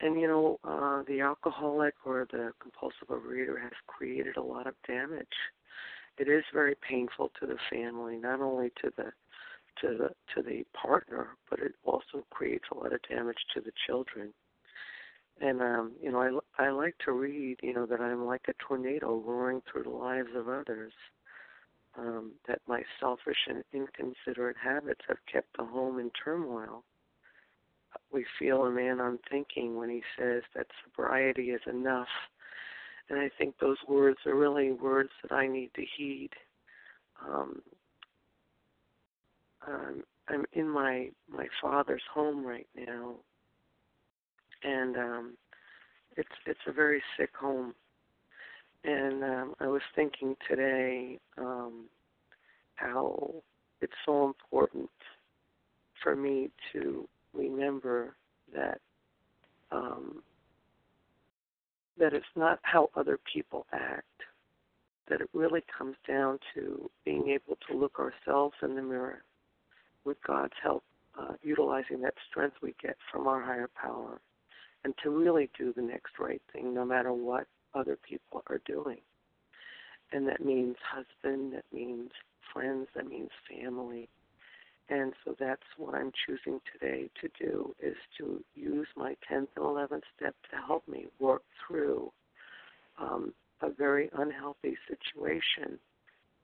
[0.00, 4.74] And, you know, uh, the alcoholic or the compulsive overeater has created a lot of
[4.86, 5.26] damage.
[6.18, 9.12] It is very painful to the family, not only to the
[9.82, 13.72] to the to the partner, but it also creates a lot of damage to the
[13.86, 14.32] children.
[15.40, 18.54] And um, you know, I I like to read, you know, that I'm like a
[18.66, 20.92] tornado roaring through the lives of others.
[21.98, 26.84] Um, that my selfish and inconsiderate habits have kept the home in turmoil.
[28.12, 32.08] We feel a man unthinking when he says that sobriety is enough.
[33.08, 36.30] And I think those words are really words that I need to heed.
[37.26, 37.62] Um,
[39.66, 43.14] um, I'm in my my father's home right now,
[44.66, 45.32] and um,
[46.16, 47.74] it's it's a very sick home.
[48.84, 51.86] And um, I was thinking today um,
[52.74, 53.34] how
[53.80, 54.90] it's so important
[56.02, 58.14] for me to remember
[58.54, 58.80] that
[59.70, 60.22] um,
[61.98, 64.04] that it's not how other people act.
[65.08, 69.22] That it really comes down to being able to look ourselves in the mirror
[70.04, 70.82] with God's help,
[71.18, 74.20] uh, utilizing that strength we get from our higher power,
[74.86, 79.00] and to really do the next right thing no matter what other people are doing.
[80.12, 82.10] And that means husband, that means
[82.52, 84.08] friends, that means family.
[84.88, 89.64] And so that's what I'm choosing today to do is to use my 10th and
[89.64, 92.12] 11th step to help me work through
[92.96, 95.80] um, a very unhealthy situation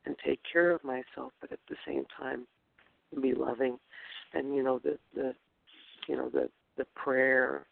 [0.05, 2.49] and take care of myself, but at the same time
[3.21, 3.79] be loving.
[4.35, 5.33] And you know the the
[6.09, 7.67] you know the the prayer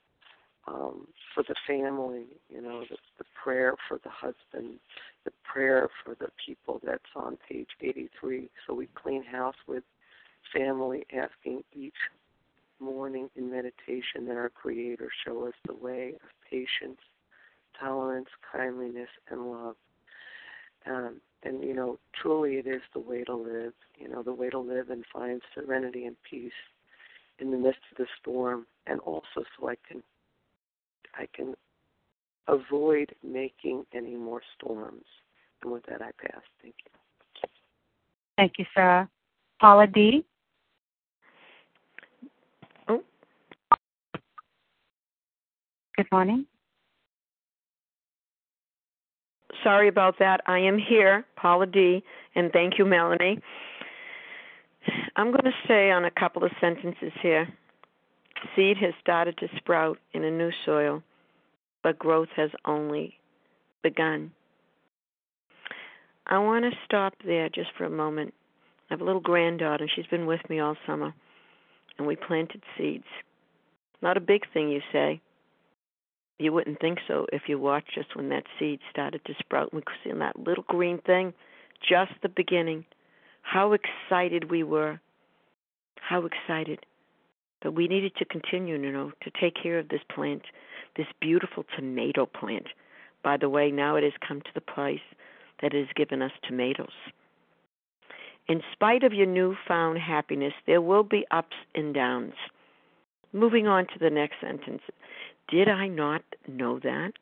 [0.66, 4.78] um, for the family, you know, the, the prayer for the husband,
[5.24, 8.50] the prayer for the people that's on page 83.
[8.66, 9.84] So we clean house with
[10.54, 11.94] family, asking each
[12.78, 17.00] morning in meditation that our Creator show us the way of patience,
[17.78, 19.76] tolerance, kindliness, and love.
[20.86, 23.72] Um, and you know, truly, it is the way to live.
[23.98, 26.52] You know, the way to live and find serenity and peace
[27.38, 30.02] in the midst of the storm, and also so I can,
[31.14, 31.54] I can
[32.48, 35.04] avoid making any more storms.
[35.62, 36.42] And with that, I pass.
[36.62, 36.90] Thank you.
[38.36, 39.08] Thank you, Sarah.
[39.60, 40.24] Paula D.
[42.88, 43.02] Oh.
[45.96, 46.46] Good morning.
[49.62, 50.40] Sorry about that.
[50.46, 52.02] I am here, Paula D,
[52.34, 53.38] and thank you, Melanie.
[55.16, 57.46] I'm going to say on a couple of sentences here.
[58.54, 61.02] Seed has started to sprout in a new soil,
[61.82, 63.14] but growth has only
[63.82, 64.32] begun.
[66.26, 68.34] I want to stop there just for a moment.
[68.88, 71.14] I have a little granddaughter, and she's been with me all summer,
[71.98, 73.04] and we planted seeds.
[74.02, 75.20] Not a big thing, you say.
[76.38, 79.74] You wouldn't think so if you watched us when that seed started to sprout.
[79.74, 81.34] We could see that little green thing,
[81.86, 82.86] just the beginning.
[83.42, 85.00] How excited we were.
[85.96, 86.86] How excited.
[87.62, 90.42] But we needed to continue, you know, to take care of this plant,
[90.96, 92.66] this beautiful tomato plant.
[93.22, 95.00] By the way, now it has come to the place
[95.60, 96.88] that it has given us tomatoes.
[98.48, 102.34] In spite of your newfound happiness, there will be ups and downs.
[103.32, 104.82] Moving on to the next sentence.
[105.48, 107.12] Did I not know that?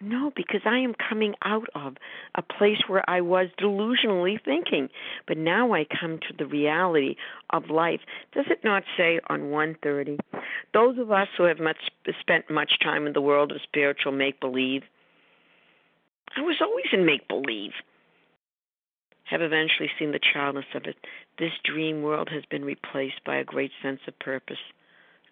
[0.00, 1.96] No, because I am coming out of
[2.36, 4.88] a place where I was delusionally thinking.
[5.26, 7.16] But now I come to the reality
[7.50, 8.00] of life.
[8.32, 10.18] Does it not say on 130?
[10.72, 11.78] Those of us who have much
[12.20, 14.82] spent much time in the world of spiritual make believe,
[16.36, 17.72] I was always in make believe,
[19.24, 20.96] have eventually seen the childness of it.
[21.38, 24.58] This dream world has been replaced by a great sense of purpose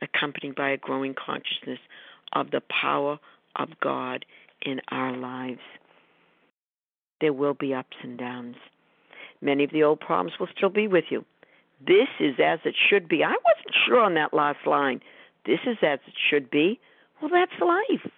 [0.03, 1.79] accompanied by a growing consciousness
[2.33, 3.19] of the power
[3.55, 4.25] of God
[4.63, 5.61] in our lives.
[7.21, 8.57] There will be ups and downs.
[9.41, 11.25] Many of the old problems will still be with you.
[11.87, 13.23] This is as it should be.
[13.23, 15.01] I wasn't sure on that last line.
[15.45, 16.81] This is as it should be.
[17.21, 18.11] Well, that's life.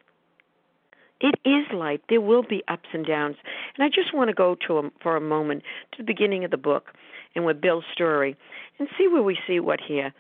[1.21, 2.01] It is life.
[2.09, 3.37] There will be ups and downs.
[3.77, 6.53] And I just want to go to a, for a moment to the beginning of
[6.53, 6.93] the book
[7.35, 8.37] and with Bill's story
[8.79, 10.13] and see where we see what here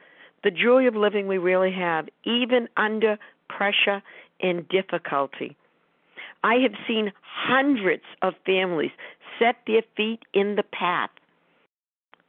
[0.45, 4.01] the joy of living we really have, even under pressure
[4.41, 5.57] and difficulty.
[6.43, 8.91] I have seen hundreds of families
[9.39, 11.11] set their feet in the path.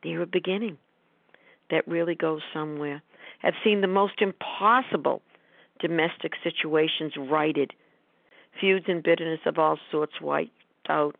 [0.03, 0.77] They're a beginning
[1.69, 3.01] that really goes somewhere.
[3.39, 5.21] Have seen the most impossible
[5.79, 7.73] domestic situations righted,
[8.59, 10.51] feuds and bitterness of all sorts wiped
[10.89, 11.15] out.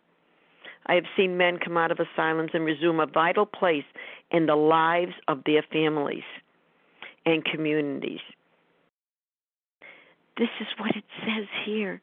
[0.86, 3.86] I have seen men come out of asylums and resume a vital place
[4.32, 6.24] in the lives of their families
[7.26, 8.22] and communities.
[10.38, 12.02] This is what it says here.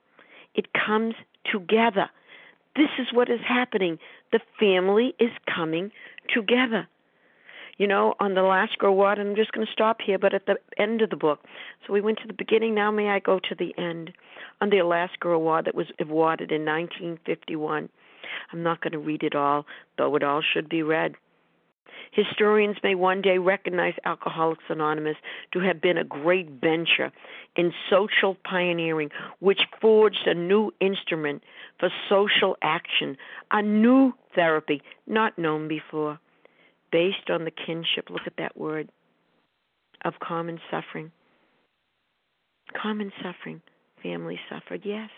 [0.57, 1.15] It comes
[1.51, 2.11] together.
[2.75, 3.99] This is what is happening.
[4.33, 5.93] The family is coming
[6.35, 6.89] together.
[7.79, 10.47] You know, on the last Grow Water, I'm just going to stop here, but at
[10.47, 11.41] the end of the book.
[11.87, 14.13] So we went to the beginning, now may I go to the end.
[14.63, 17.91] On the Lasker Award that was awarded in 1951.
[18.53, 19.67] I'm not going to read it all,
[19.99, 21.17] though it all should be read.
[22.12, 25.16] Historians may one day recognize Alcoholics Anonymous
[25.53, 27.12] to have been a great venture
[27.57, 29.11] in social pioneering,
[29.41, 31.43] which forged a new instrument
[31.78, 33.16] for social action,
[33.51, 36.18] a new therapy not known before,
[36.91, 38.89] based on the kinship, look at that word,
[40.05, 41.11] of common suffering.
[42.80, 43.61] Common suffering,
[44.03, 45.11] family suffered, yes.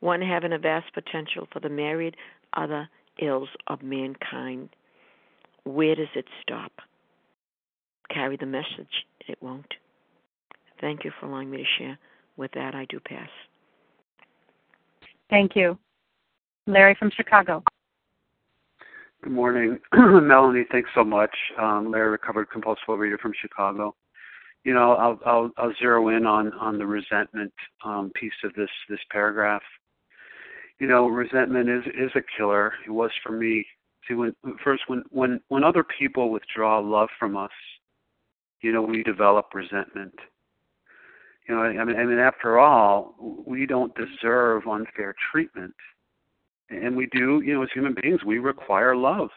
[0.00, 2.16] One having a vast potential for the myriad
[2.54, 2.88] other
[3.20, 4.70] ills of mankind.
[5.70, 6.72] Where does it stop?
[8.12, 9.06] Carry the message.
[9.28, 9.72] It won't.
[10.80, 11.98] Thank you for allowing me to share.
[12.36, 13.28] With that, I do pass.
[15.28, 15.78] Thank you.
[16.66, 17.62] Larry from Chicago.
[19.22, 20.64] Good morning, Melanie.
[20.72, 21.34] Thanks so much.
[21.58, 23.94] Um, Larry, recovered compulsive reader from Chicago.
[24.64, 27.52] You know, I'll, I'll, I'll zero in on on the resentment
[27.84, 29.62] um, piece of this this paragraph.
[30.78, 32.72] You know, resentment is is a killer.
[32.86, 33.64] It was for me
[34.08, 37.50] See, when first when when when other people withdraw love from us,
[38.60, 40.14] you know, we develop resentment.
[41.48, 43.14] You know, I mean, I mean, after all,
[43.46, 45.74] we don't deserve unfair treatment,
[46.68, 47.42] and we do.
[47.44, 49.30] You know, as human beings, we require love,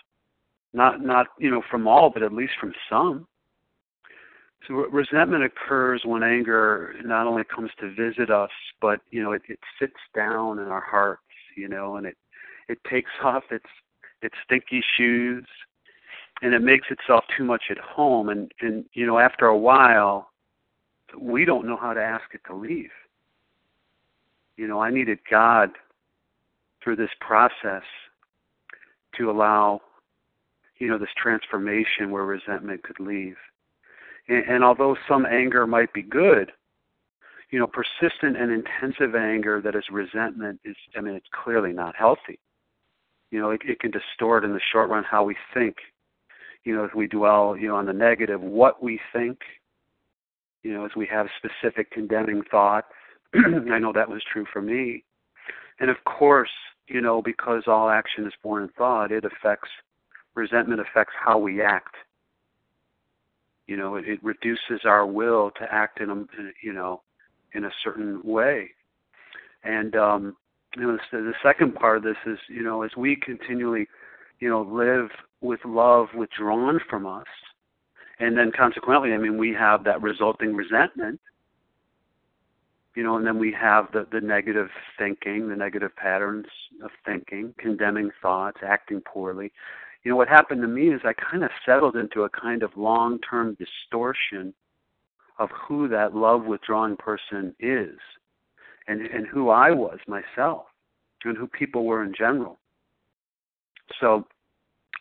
[0.73, 3.27] not not you know from all, but at least from some.
[4.67, 8.51] So resentment occurs when anger not only comes to visit us,
[8.81, 11.21] but you know it, it sits down in our hearts,
[11.57, 12.17] you know, and it
[12.69, 13.65] it takes off its
[14.23, 15.45] its stinky shoes,
[16.41, 18.29] and it makes itself too much at home.
[18.29, 20.29] And and you know after a while,
[21.19, 22.91] we don't know how to ask it to leave.
[24.57, 25.71] You know, I needed God
[26.83, 27.83] through this process
[29.17, 29.81] to allow
[30.77, 33.37] you know this transformation where resentment could leave
[34.27, 36.51] and, and although some anger might be good,
[37.51, 41.95] you know, persistent and intensive anger that is resentment is, I mean, it's clearly not
[41.95, 42.39] healthy.
[43.33, 45.77] You know, it, it can distort in the short run how we think.
[46.63, 49.39] You know, if we dwell, you know, on the negative, what we think,
[50.61, 52.87] you know, as we have specific condemning thoughts.
[53.35, 55.03] I know that was true for me.
[55.79, 56.51] And of course,
[56.87, 59.69] you know, because all action is born in thought, it affects,
[60.35, 61.95] resentment affects how we act
[63.67, 66.15] you know, it, it reduces our will to act in a,
[66.61, 67.01] you know,
[67.53, 68.69] in a certain way.
[69.63, 70.35] And um,
[70.75, 73.87] you know, the, the second part of this is, you know, as we continually,
[74.39, 75.09] you know, live
[75.41, 77.27] with love withdrawn from us,
[78.19, 81.19] and then consequently, I mean, we have that resulting resentment.
[82.95, 84.69] You know, and then we have the, the negative
[84.99, 86.45] thinking, the negative patterns
[86.83, 89.51] of thinking, condemning thoughts, acting poorly
[90.03, 92.71] you know what happened to me is I kind of settled into a kind of
[92.75, 94.53] long-term distortion
[95.39, 97.97] of who that love withdrawing person is
[98.87, 100.65] and and who I was myself
[101.25, 102.59] and who people were in general.
[103.99, 104.25] So,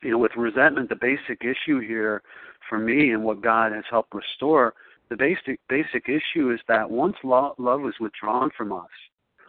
[0.03, 2.23] you know, with resentment, the basic issue here
[2.69, 4.75] for me and what God has helped restore,
[5.09, 8.91] the basic basic issue is that once love, love is withdrawn from us,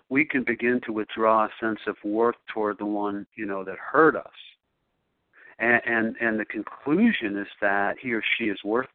[0.10, 3.78] we can begin to withdraw a sense of worth toward the one, you know, that
[3.78, 4.32] hurt us
[5.60, 8.92] and, and and the conclusion is that he or she is worthless.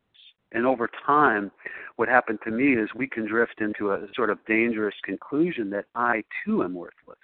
[0.53, 1.51] And over time,
[1.97, 5.85] what happened to me is we can drift into a sort of dangerous conclusion that
[5.95, 7.19] I too am worthless.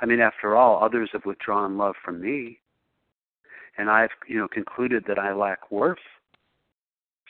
[0.00, 2.58] I mean, after all, others have withdrawn love from me,
[3.76, 5.98] and I've you know concluded that I lack worth.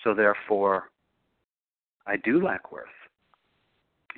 [0.04, 0.90] So therefore,
[2.06, 2.88] I do lack worth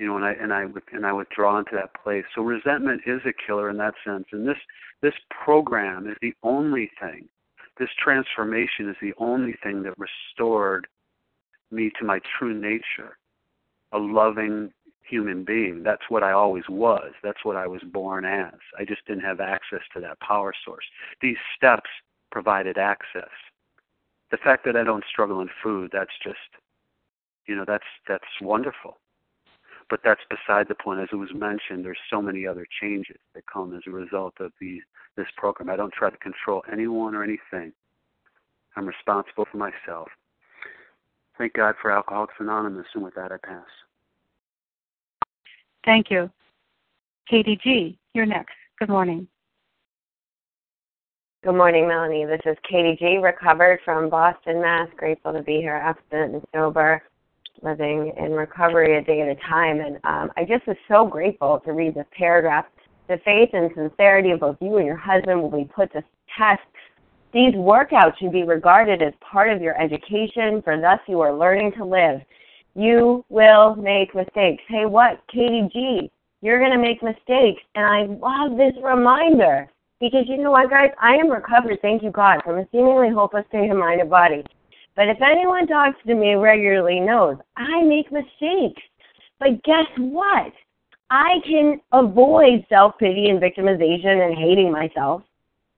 [0.01, 2.23] you know, and I and I and I withdraw into that place.
[2.33, 4.57] So resentment is a killer in that sense, and this
[5.01, 7.29] this program is the only thing.
[7.77, 10.87] This transformation is the only thing that restored
[11.71, 13.17] me to my true nature,
[13.91, 14.71] a loving
[15.03, 15.83] human being.
[15.83, 17.11] That's what I always was.
[17.23, 18.53] That's what I was born as.
[18.79, 20.85] I just didn't have access to that power source.
[21.21, 21.89] These steps
[22.31, 23.29] provided access.
[24.31, 26.37] The fact that I don't struggle in food, that's just
[27.47, 29.00] you know, that's that's wonderful
[29.91, 31.01] but that's beside the point.
[31.01, 34.53] As it was mentioned, there's so many other changes that come as a result of
[34.59, 34.79] the
[35.17, 35.69] this program.
[35.69, 37.73] I don't try to control anyone or anything.
[38.77, 40.07] I'm responsible for myself.
[41.37, 43.65] Thank God for Alcoholics Anonymous, and with that, I pass.
[45.83, 46.31] Thank you.
[47.29, 48.53] Katie G., you're next.
[48.79, 49.27] Good morning.
[51.43, 52.23] Good morning, Melanie.
[52.23, 54.87] This is Katie G., recovered from Boston, Mass.
[54.95, 57.03] Grateful to be here, abstinent and sober
[57.61, 59.79] living in recovery a day at a time.
[59.79, 62.65] And um, I just was so grateful to read this paragraph.
[63.07, 66.03] The faith and sincerity of both you and your husband will be put to
[66.37, 66.61] test.
[67.33, 71.73] These workouts should be regarded as part of your education, for thus you are learning
[71.77, 72.21] to live.
[72.75, 74.63] You will make mistakes.
[74.67, 75.21] Hey, what?
[75.31, 77.61] Katie G, you're going to make mistakes.
[77.75, 80.89] And I love this reminder because you know what, guys?
[80.99, 84.43] I am recovered, thank you, God, from a seemingly hopeless state of mind and body.
[85.01, 88.83] But if anyone talks to me regularly knows I make mistakes.
[89.39, 90.53] But guess what?
[91.09, 95.23] I can avoid self pity and victimization and hating myself.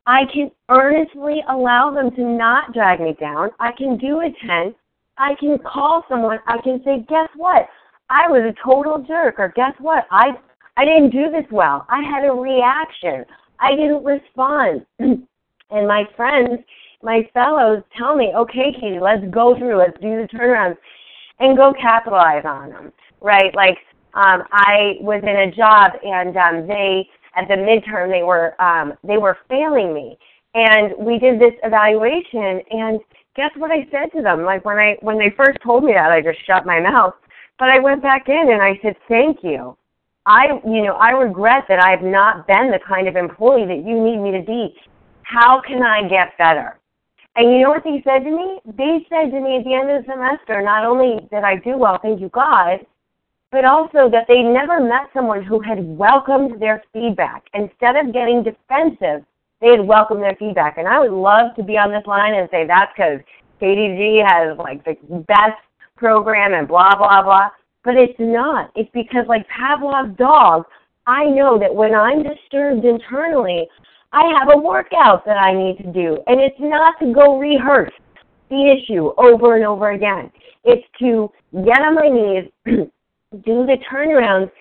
[0.06, 3.52] I can earnestly allow them to not drag me down.
[3.62, 4.76] I can do a 10.
[5.18, 6.40] I can call someone.
[6.46, 7.70] I can say, guess what?
[8.10, 9.36] I was a total jerk.
[9.40, 10.04] Or guess what?
[10.12, 10.32] I,
[10.76, 11.86] I didn't do this well.
[11.88, 13.24] I had a reaction.
[13.62, 14.86] I didn't respond.
[15.00, 16.60] and my friends
[17.04, 20.78] my fellows tell me, okay, Katie, let's go through, let's do the turnarounds,
[21.40, 23.54] and go capitalize on them, right?
[23.56, 23.78] Like,
[24.14, 28.94] um, I was in a job, and um, they at the midterm they were um,
[29.04, 30.18] they were failing me,
[30.54, 33.00] and we did this evaluation, and
[33.36, 34.44] guess what I said to them?
[34.44, 37.16] Like when I when they first told me that, I just shut my mouth,
[37.58, 39.76] but I went back in and I said, thank you.
[40.26, 44.02] I, you know, I regret that I've not been the kind of employee that you
[44.02, 44.74] need me to be.
[45.24, 46.80] How can I get better?
[47.36, 48.60] And you know what they said to me?
[48.78, 51.78] They said to me at the end of the semester, not only did I do
[51.78, 52.80] well, thank you God,
[53.52, 57.44] but also that they never met someone who had welcomed their feedback.
[57.54, 59.26] Instead of getting defensive,
[59.62, 60.78] they had welcomed their feedback.
[60.78, 63.20] And I would love to be on this line and say that's because
[63.60, 65.62] Katie G has like the best
[65.96, 67.50] program and blah blah blah.
[67.84, 68.72] But it's not.
[68.76, 70.66] It's because like Pavlov's dog,
[71.08, 73.68] I know that when I'm disturbed internally,
[74.14, 76.20] I have a workout that I need to do.
[76.28, 77.92] And it's not to go rehearse
[78.50, 80.32] the issue over and over again.
[80.64, 81.32] It's to
[81.66, 84.52] get on my knees, do the turnarounds,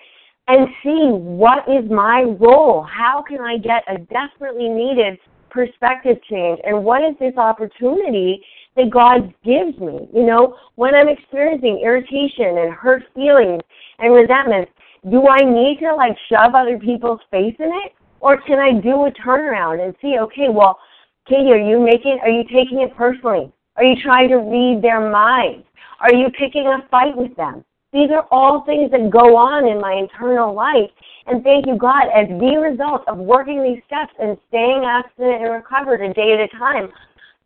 [0.47, 2.83] and see what is my role.
[2.83, 6.59] How can I get a desperately needed perspective change?
[6.65, 8.43] And what is this opportunity
[8.75, 10.09] that God gives me?
[10.13, 13.61] You know, when I'm experiencing irritation and hurt feelings
[13.99, 14.67] and resentment,
[15.09, 17.93] do I need to like shove other people's face in it?
[18.23, 20.79] Or can I do a turnaround and see, okay, well,
[21.27, 23.51] Katie, are you making, are you taking it personally?
[23.75, 25.67] Are you trying to read their minds?
[25.99, 27.65] Are you picking a fight with them?
[27.91, 30.89] These are all things that go on in my internal life.
[31.27, 35.51] And thank you, God, as the result of working these steps and staying abstinent and
[35.51, 36.87] recovered a day at a time,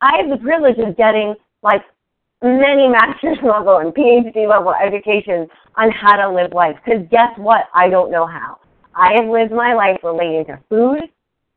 [0.01, 1.81] I have the privilege of getting like
[2.43, 6.75] many master's level and PhD level educations on how to live life.
[6.85, 7.65] Because guess what?
[7.73, 8.59] I don't know how.
[8.97, 11.03] I have lived my life relating to food,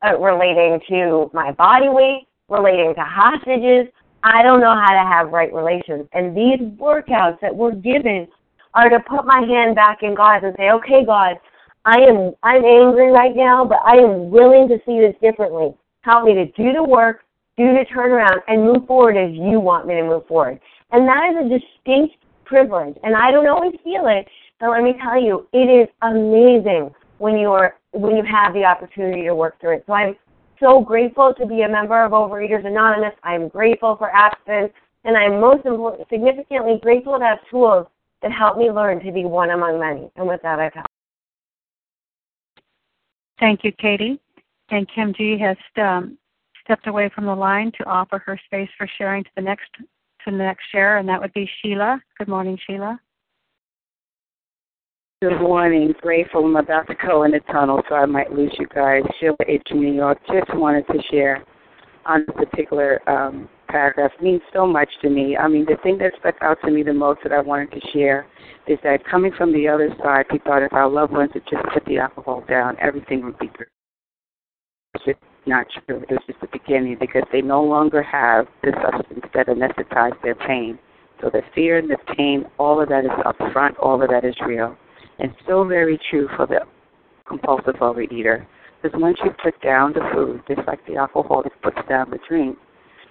[0.06, 3.90] uh, relating to my body weight, relating to hostages.
[4.22, 6.06] I don't know how to have right relations.
[6.12, 8.28] And these workouts that we're given
[8.74, 11.36] are to put my hand back in God and say, okay, God,
[11.86, 15.74] I am I'm angry right now, but I am willing to see this differently.
[16.02, 17.22] Help me to do the work,
[17.56, 20.60] do the turnaround, and move forward as you want me to move forward.
[20.92, 22.96] And that is a distinct privilege.
[23.02, 24.28] And I don't always feel it,
[24.60, 28.64] but let me tell you, it is amazing when you are when you have the
[28.64, 29.84] opportunity to work through it.
[29.86, 30.16] So I'm
[30.58, 33.12] so grateful to be a member of Overeaters Anonymous.
[33.22, 34.72] I'm grateful for abstinence,
[35.04, 35.62] and I'm most
[36.08, 37.86] significantly grateful to have tools
[38.22, 40.10] that help me learn to be one among many.
[40.16, 40.86] And with that, I pass.
[43.38, 44.18] Thank you, Katie.
[44.70, 46.16] And Kim G has um,
[46.64, 50.30] stepped away from the line to offer her space for sharing to the next to
[50.30, 52.00] the next share, and that would be Sheila.
[52.18, 52.98] Good morning, Sheila.
[55.22, 55.92] Good morning.
[56.00, 59.02] Grateful I'm about to go in the tunnel, so I might lose you guys.
[59.20, 59.68] Sheila H.
[59.70, 60.16] New York.
[60.32, 61.44] Just wanted to share
[62.06, 65.36] on this particular um, paragraph means so much to me.
[65.36, 67.80] I mean, the thing that stuck out to me the most that I wanted to
[67.92, 68.26] share
[68.66, 71.64] is that coming from the other side, we thought if our loved ones would just
[71.74, 73.66] put the alcohol down, everything would be good.
[74.94, 76.00] It's just not true.
[76.00, 80.34] It was just the beginning because they no longer have the substance that anesthetized their
[80.34, 80.78] pain.
[81.20, 84.24] So the fear and the pain, all of that is up front, all of that
[84.24, 84.78] is real.
[85.20, 86.60] And so very true for the
[87.26, 88.46] compulsive overeater.
[88.82, 92.56] Because once you put down the food, just like the alcoholic puts down the drink,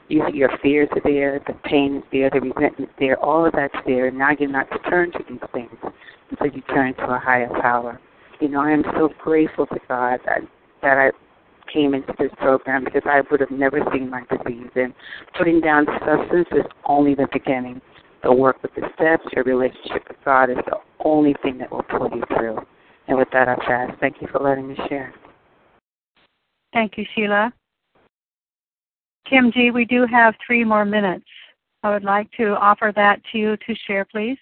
[0.08, 3.46] you, see your fears are there, the pain is there, the resentment is there, all
[3.46, 5.70] of that's there, and now you're not to turn to these things.
[5.82, 8.00] so you turn to a higher power.
[8.40, 10.42] You know, I am so grateful to God that,
[10.82, 11.12] that I
[11.72, 14.72] came into this program because I would have never seen my disease.
[14.76, 14.94] And
[15.38, 17.82] putting down substance is only the beginning.
[18.24, 21.84] The work with the steps, your relationship with God is the only thing that will
[21.84, 22.58] pull you through.
[23.08, 23.92] And with that, I pass.
[24.00, 25.14] Thank you for letting me share.
[26.74, 27.52] Thank you, Sheila.
[29.28, 31.26] Kim G, we do have three more minutes.
[31.84, 34.38] I would like to offer that to you to share, please.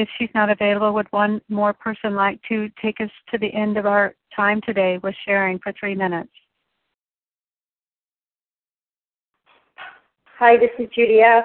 [0.00, 3.76] If she's not available, would one more person like to take us to the end
[3.76, 6.30] of our time today with sharing for three minutes?
[10.38, 11.44] Hi, this is Judy F.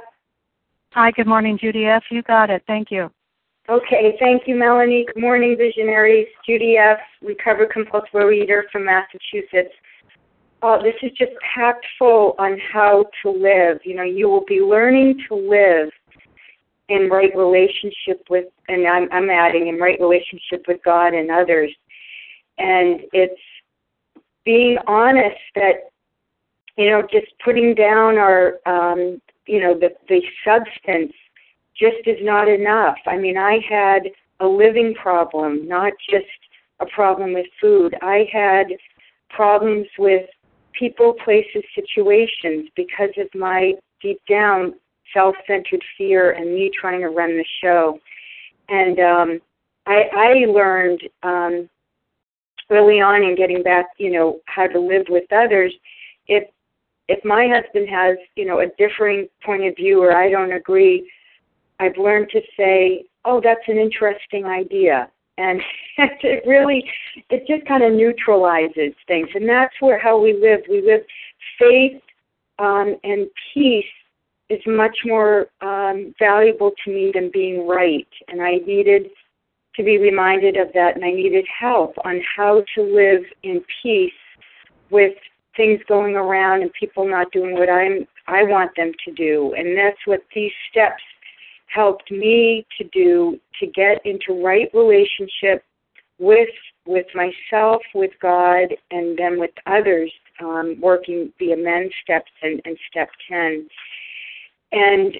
[0.93, 2.03] Hi, good morning, Judy F.
[2.09, 2.63] You got it.
[2.65, 3.11] Thank you.
[3.67, 5.05] Okay, thank you, Melanie.
[5.13, 6.27] Good morning, visionaries.
[6.47, 9.75] Judy F., recovered compulsive reader from Massachusetts.
[10.63, 13.79] Uh, this is just packed full on how to live.
[13.83, 15.89] You know, you will be learning to live
[16.89, 21.71] in right relationship with, and I'm, I'm adding in right relationship with God and others.
[22.57, 23.41] And it's
[24.45, 25.89] being honest that,
[26.77, 31.13] you know, just putting down our um, you know the the substance
[31.77, 32.97] just is not enough.
[33.05, 34.03] I mean, I had
[34.39, 36.25] a living problem, not just
[36.79, 37.95] a problem with food.
[38.01, 38.67] I had
[39.29, 40.25] problems with
[40.77, 44.73] people, places, situations because of my deep down
[45.13, 47.99] self centered fear and me trying to run the show.
[48.69, 49.41] And um
[49.85, 51.69] I I learned um
[52.69, 55.73] early on in getting back, you know, how to live with others,
[56.27, 56.49] if
[57.07, 61.09] if my husband has, you know, a differing point of view or I don't agree,
[61.79, 65.61] I've learned to say, "Oh, that's an interesting idea." And
[65.97, 66.89] it really
[67.29, 69.29] it just kind of neutralizes things.
[69.35, 70.61] And that's where how we live.
[70.69, 71.01] We live
[71.59, 72.01] faith
[72.59, 73.85] um, and peace
[74.49, 78.07] is much more um, valuable to me than being right.
[78.27, 79.07] And I needed
[79.75, 84.11] to be reminded of that, and I needed help on how to live in peace
[84.89, 85.13] with
[85.57, 89.53] things going around and people not doing what I'm I want them to do.
[89.57, 91.03] And that's what these steps
[91.67, 95.63] helped me to do to get into right relationship
[96.19, 96.49] with
[96.87, 102.77] with myself, with God, and then with others, um, working the amend steps and, and
[102.89, 103.67] step ten.
[104.75, 105.15] And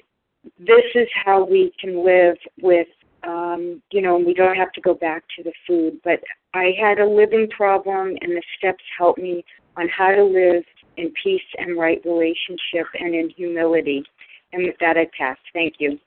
[0.58, 2.86] this is how we can live with
[3.26, 5.98] um, you know, we don't have to go back to the food.
[6.04, 6.20] But
[6.54, 9.44] I had a living problem, and the steps helped me
[9.76, 10.62] on how to live
[10.96, 14.04] in peace and right relationship and in humility.
[14.52, 15.36] And with that, I pass.
[15.52, 15.98] Thank you.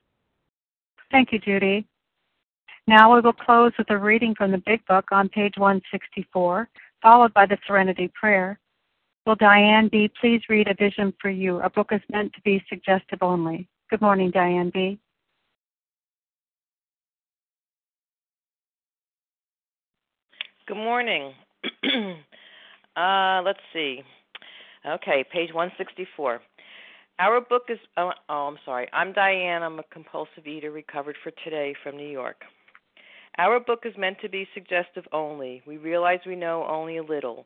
[1.11, 1.85] Thank you, Judy.
[2.87, 6.69] Now we will close with a reading from the Big Book on page 164,
[7.01, 8.59] followed by the Serenity Prayer.
[9.29, 10.09] Will Diane B.
[10.19, 11.59] please read A Vision for You?
[11.59, 13.67] A book is meant to be suggestive only.
[13.91, 14.97] Good morning, Diane B.
[20.67, 21.33] Good morning.
[22.97, 24.01] uh, let's see.
[24.83, 26.41] Okay, page 164.
[27.19, 28.87] Our book is, oh, oh, I'm sorry.
[28.93, 29.61] I'm Diane.
[29.61, 32.41] I'm a compulsive eater recovered for today from New York.
[33.37, 35.61] Our book is meant to be suggestive only.
[35.67, 37.45] We realize we know only a little.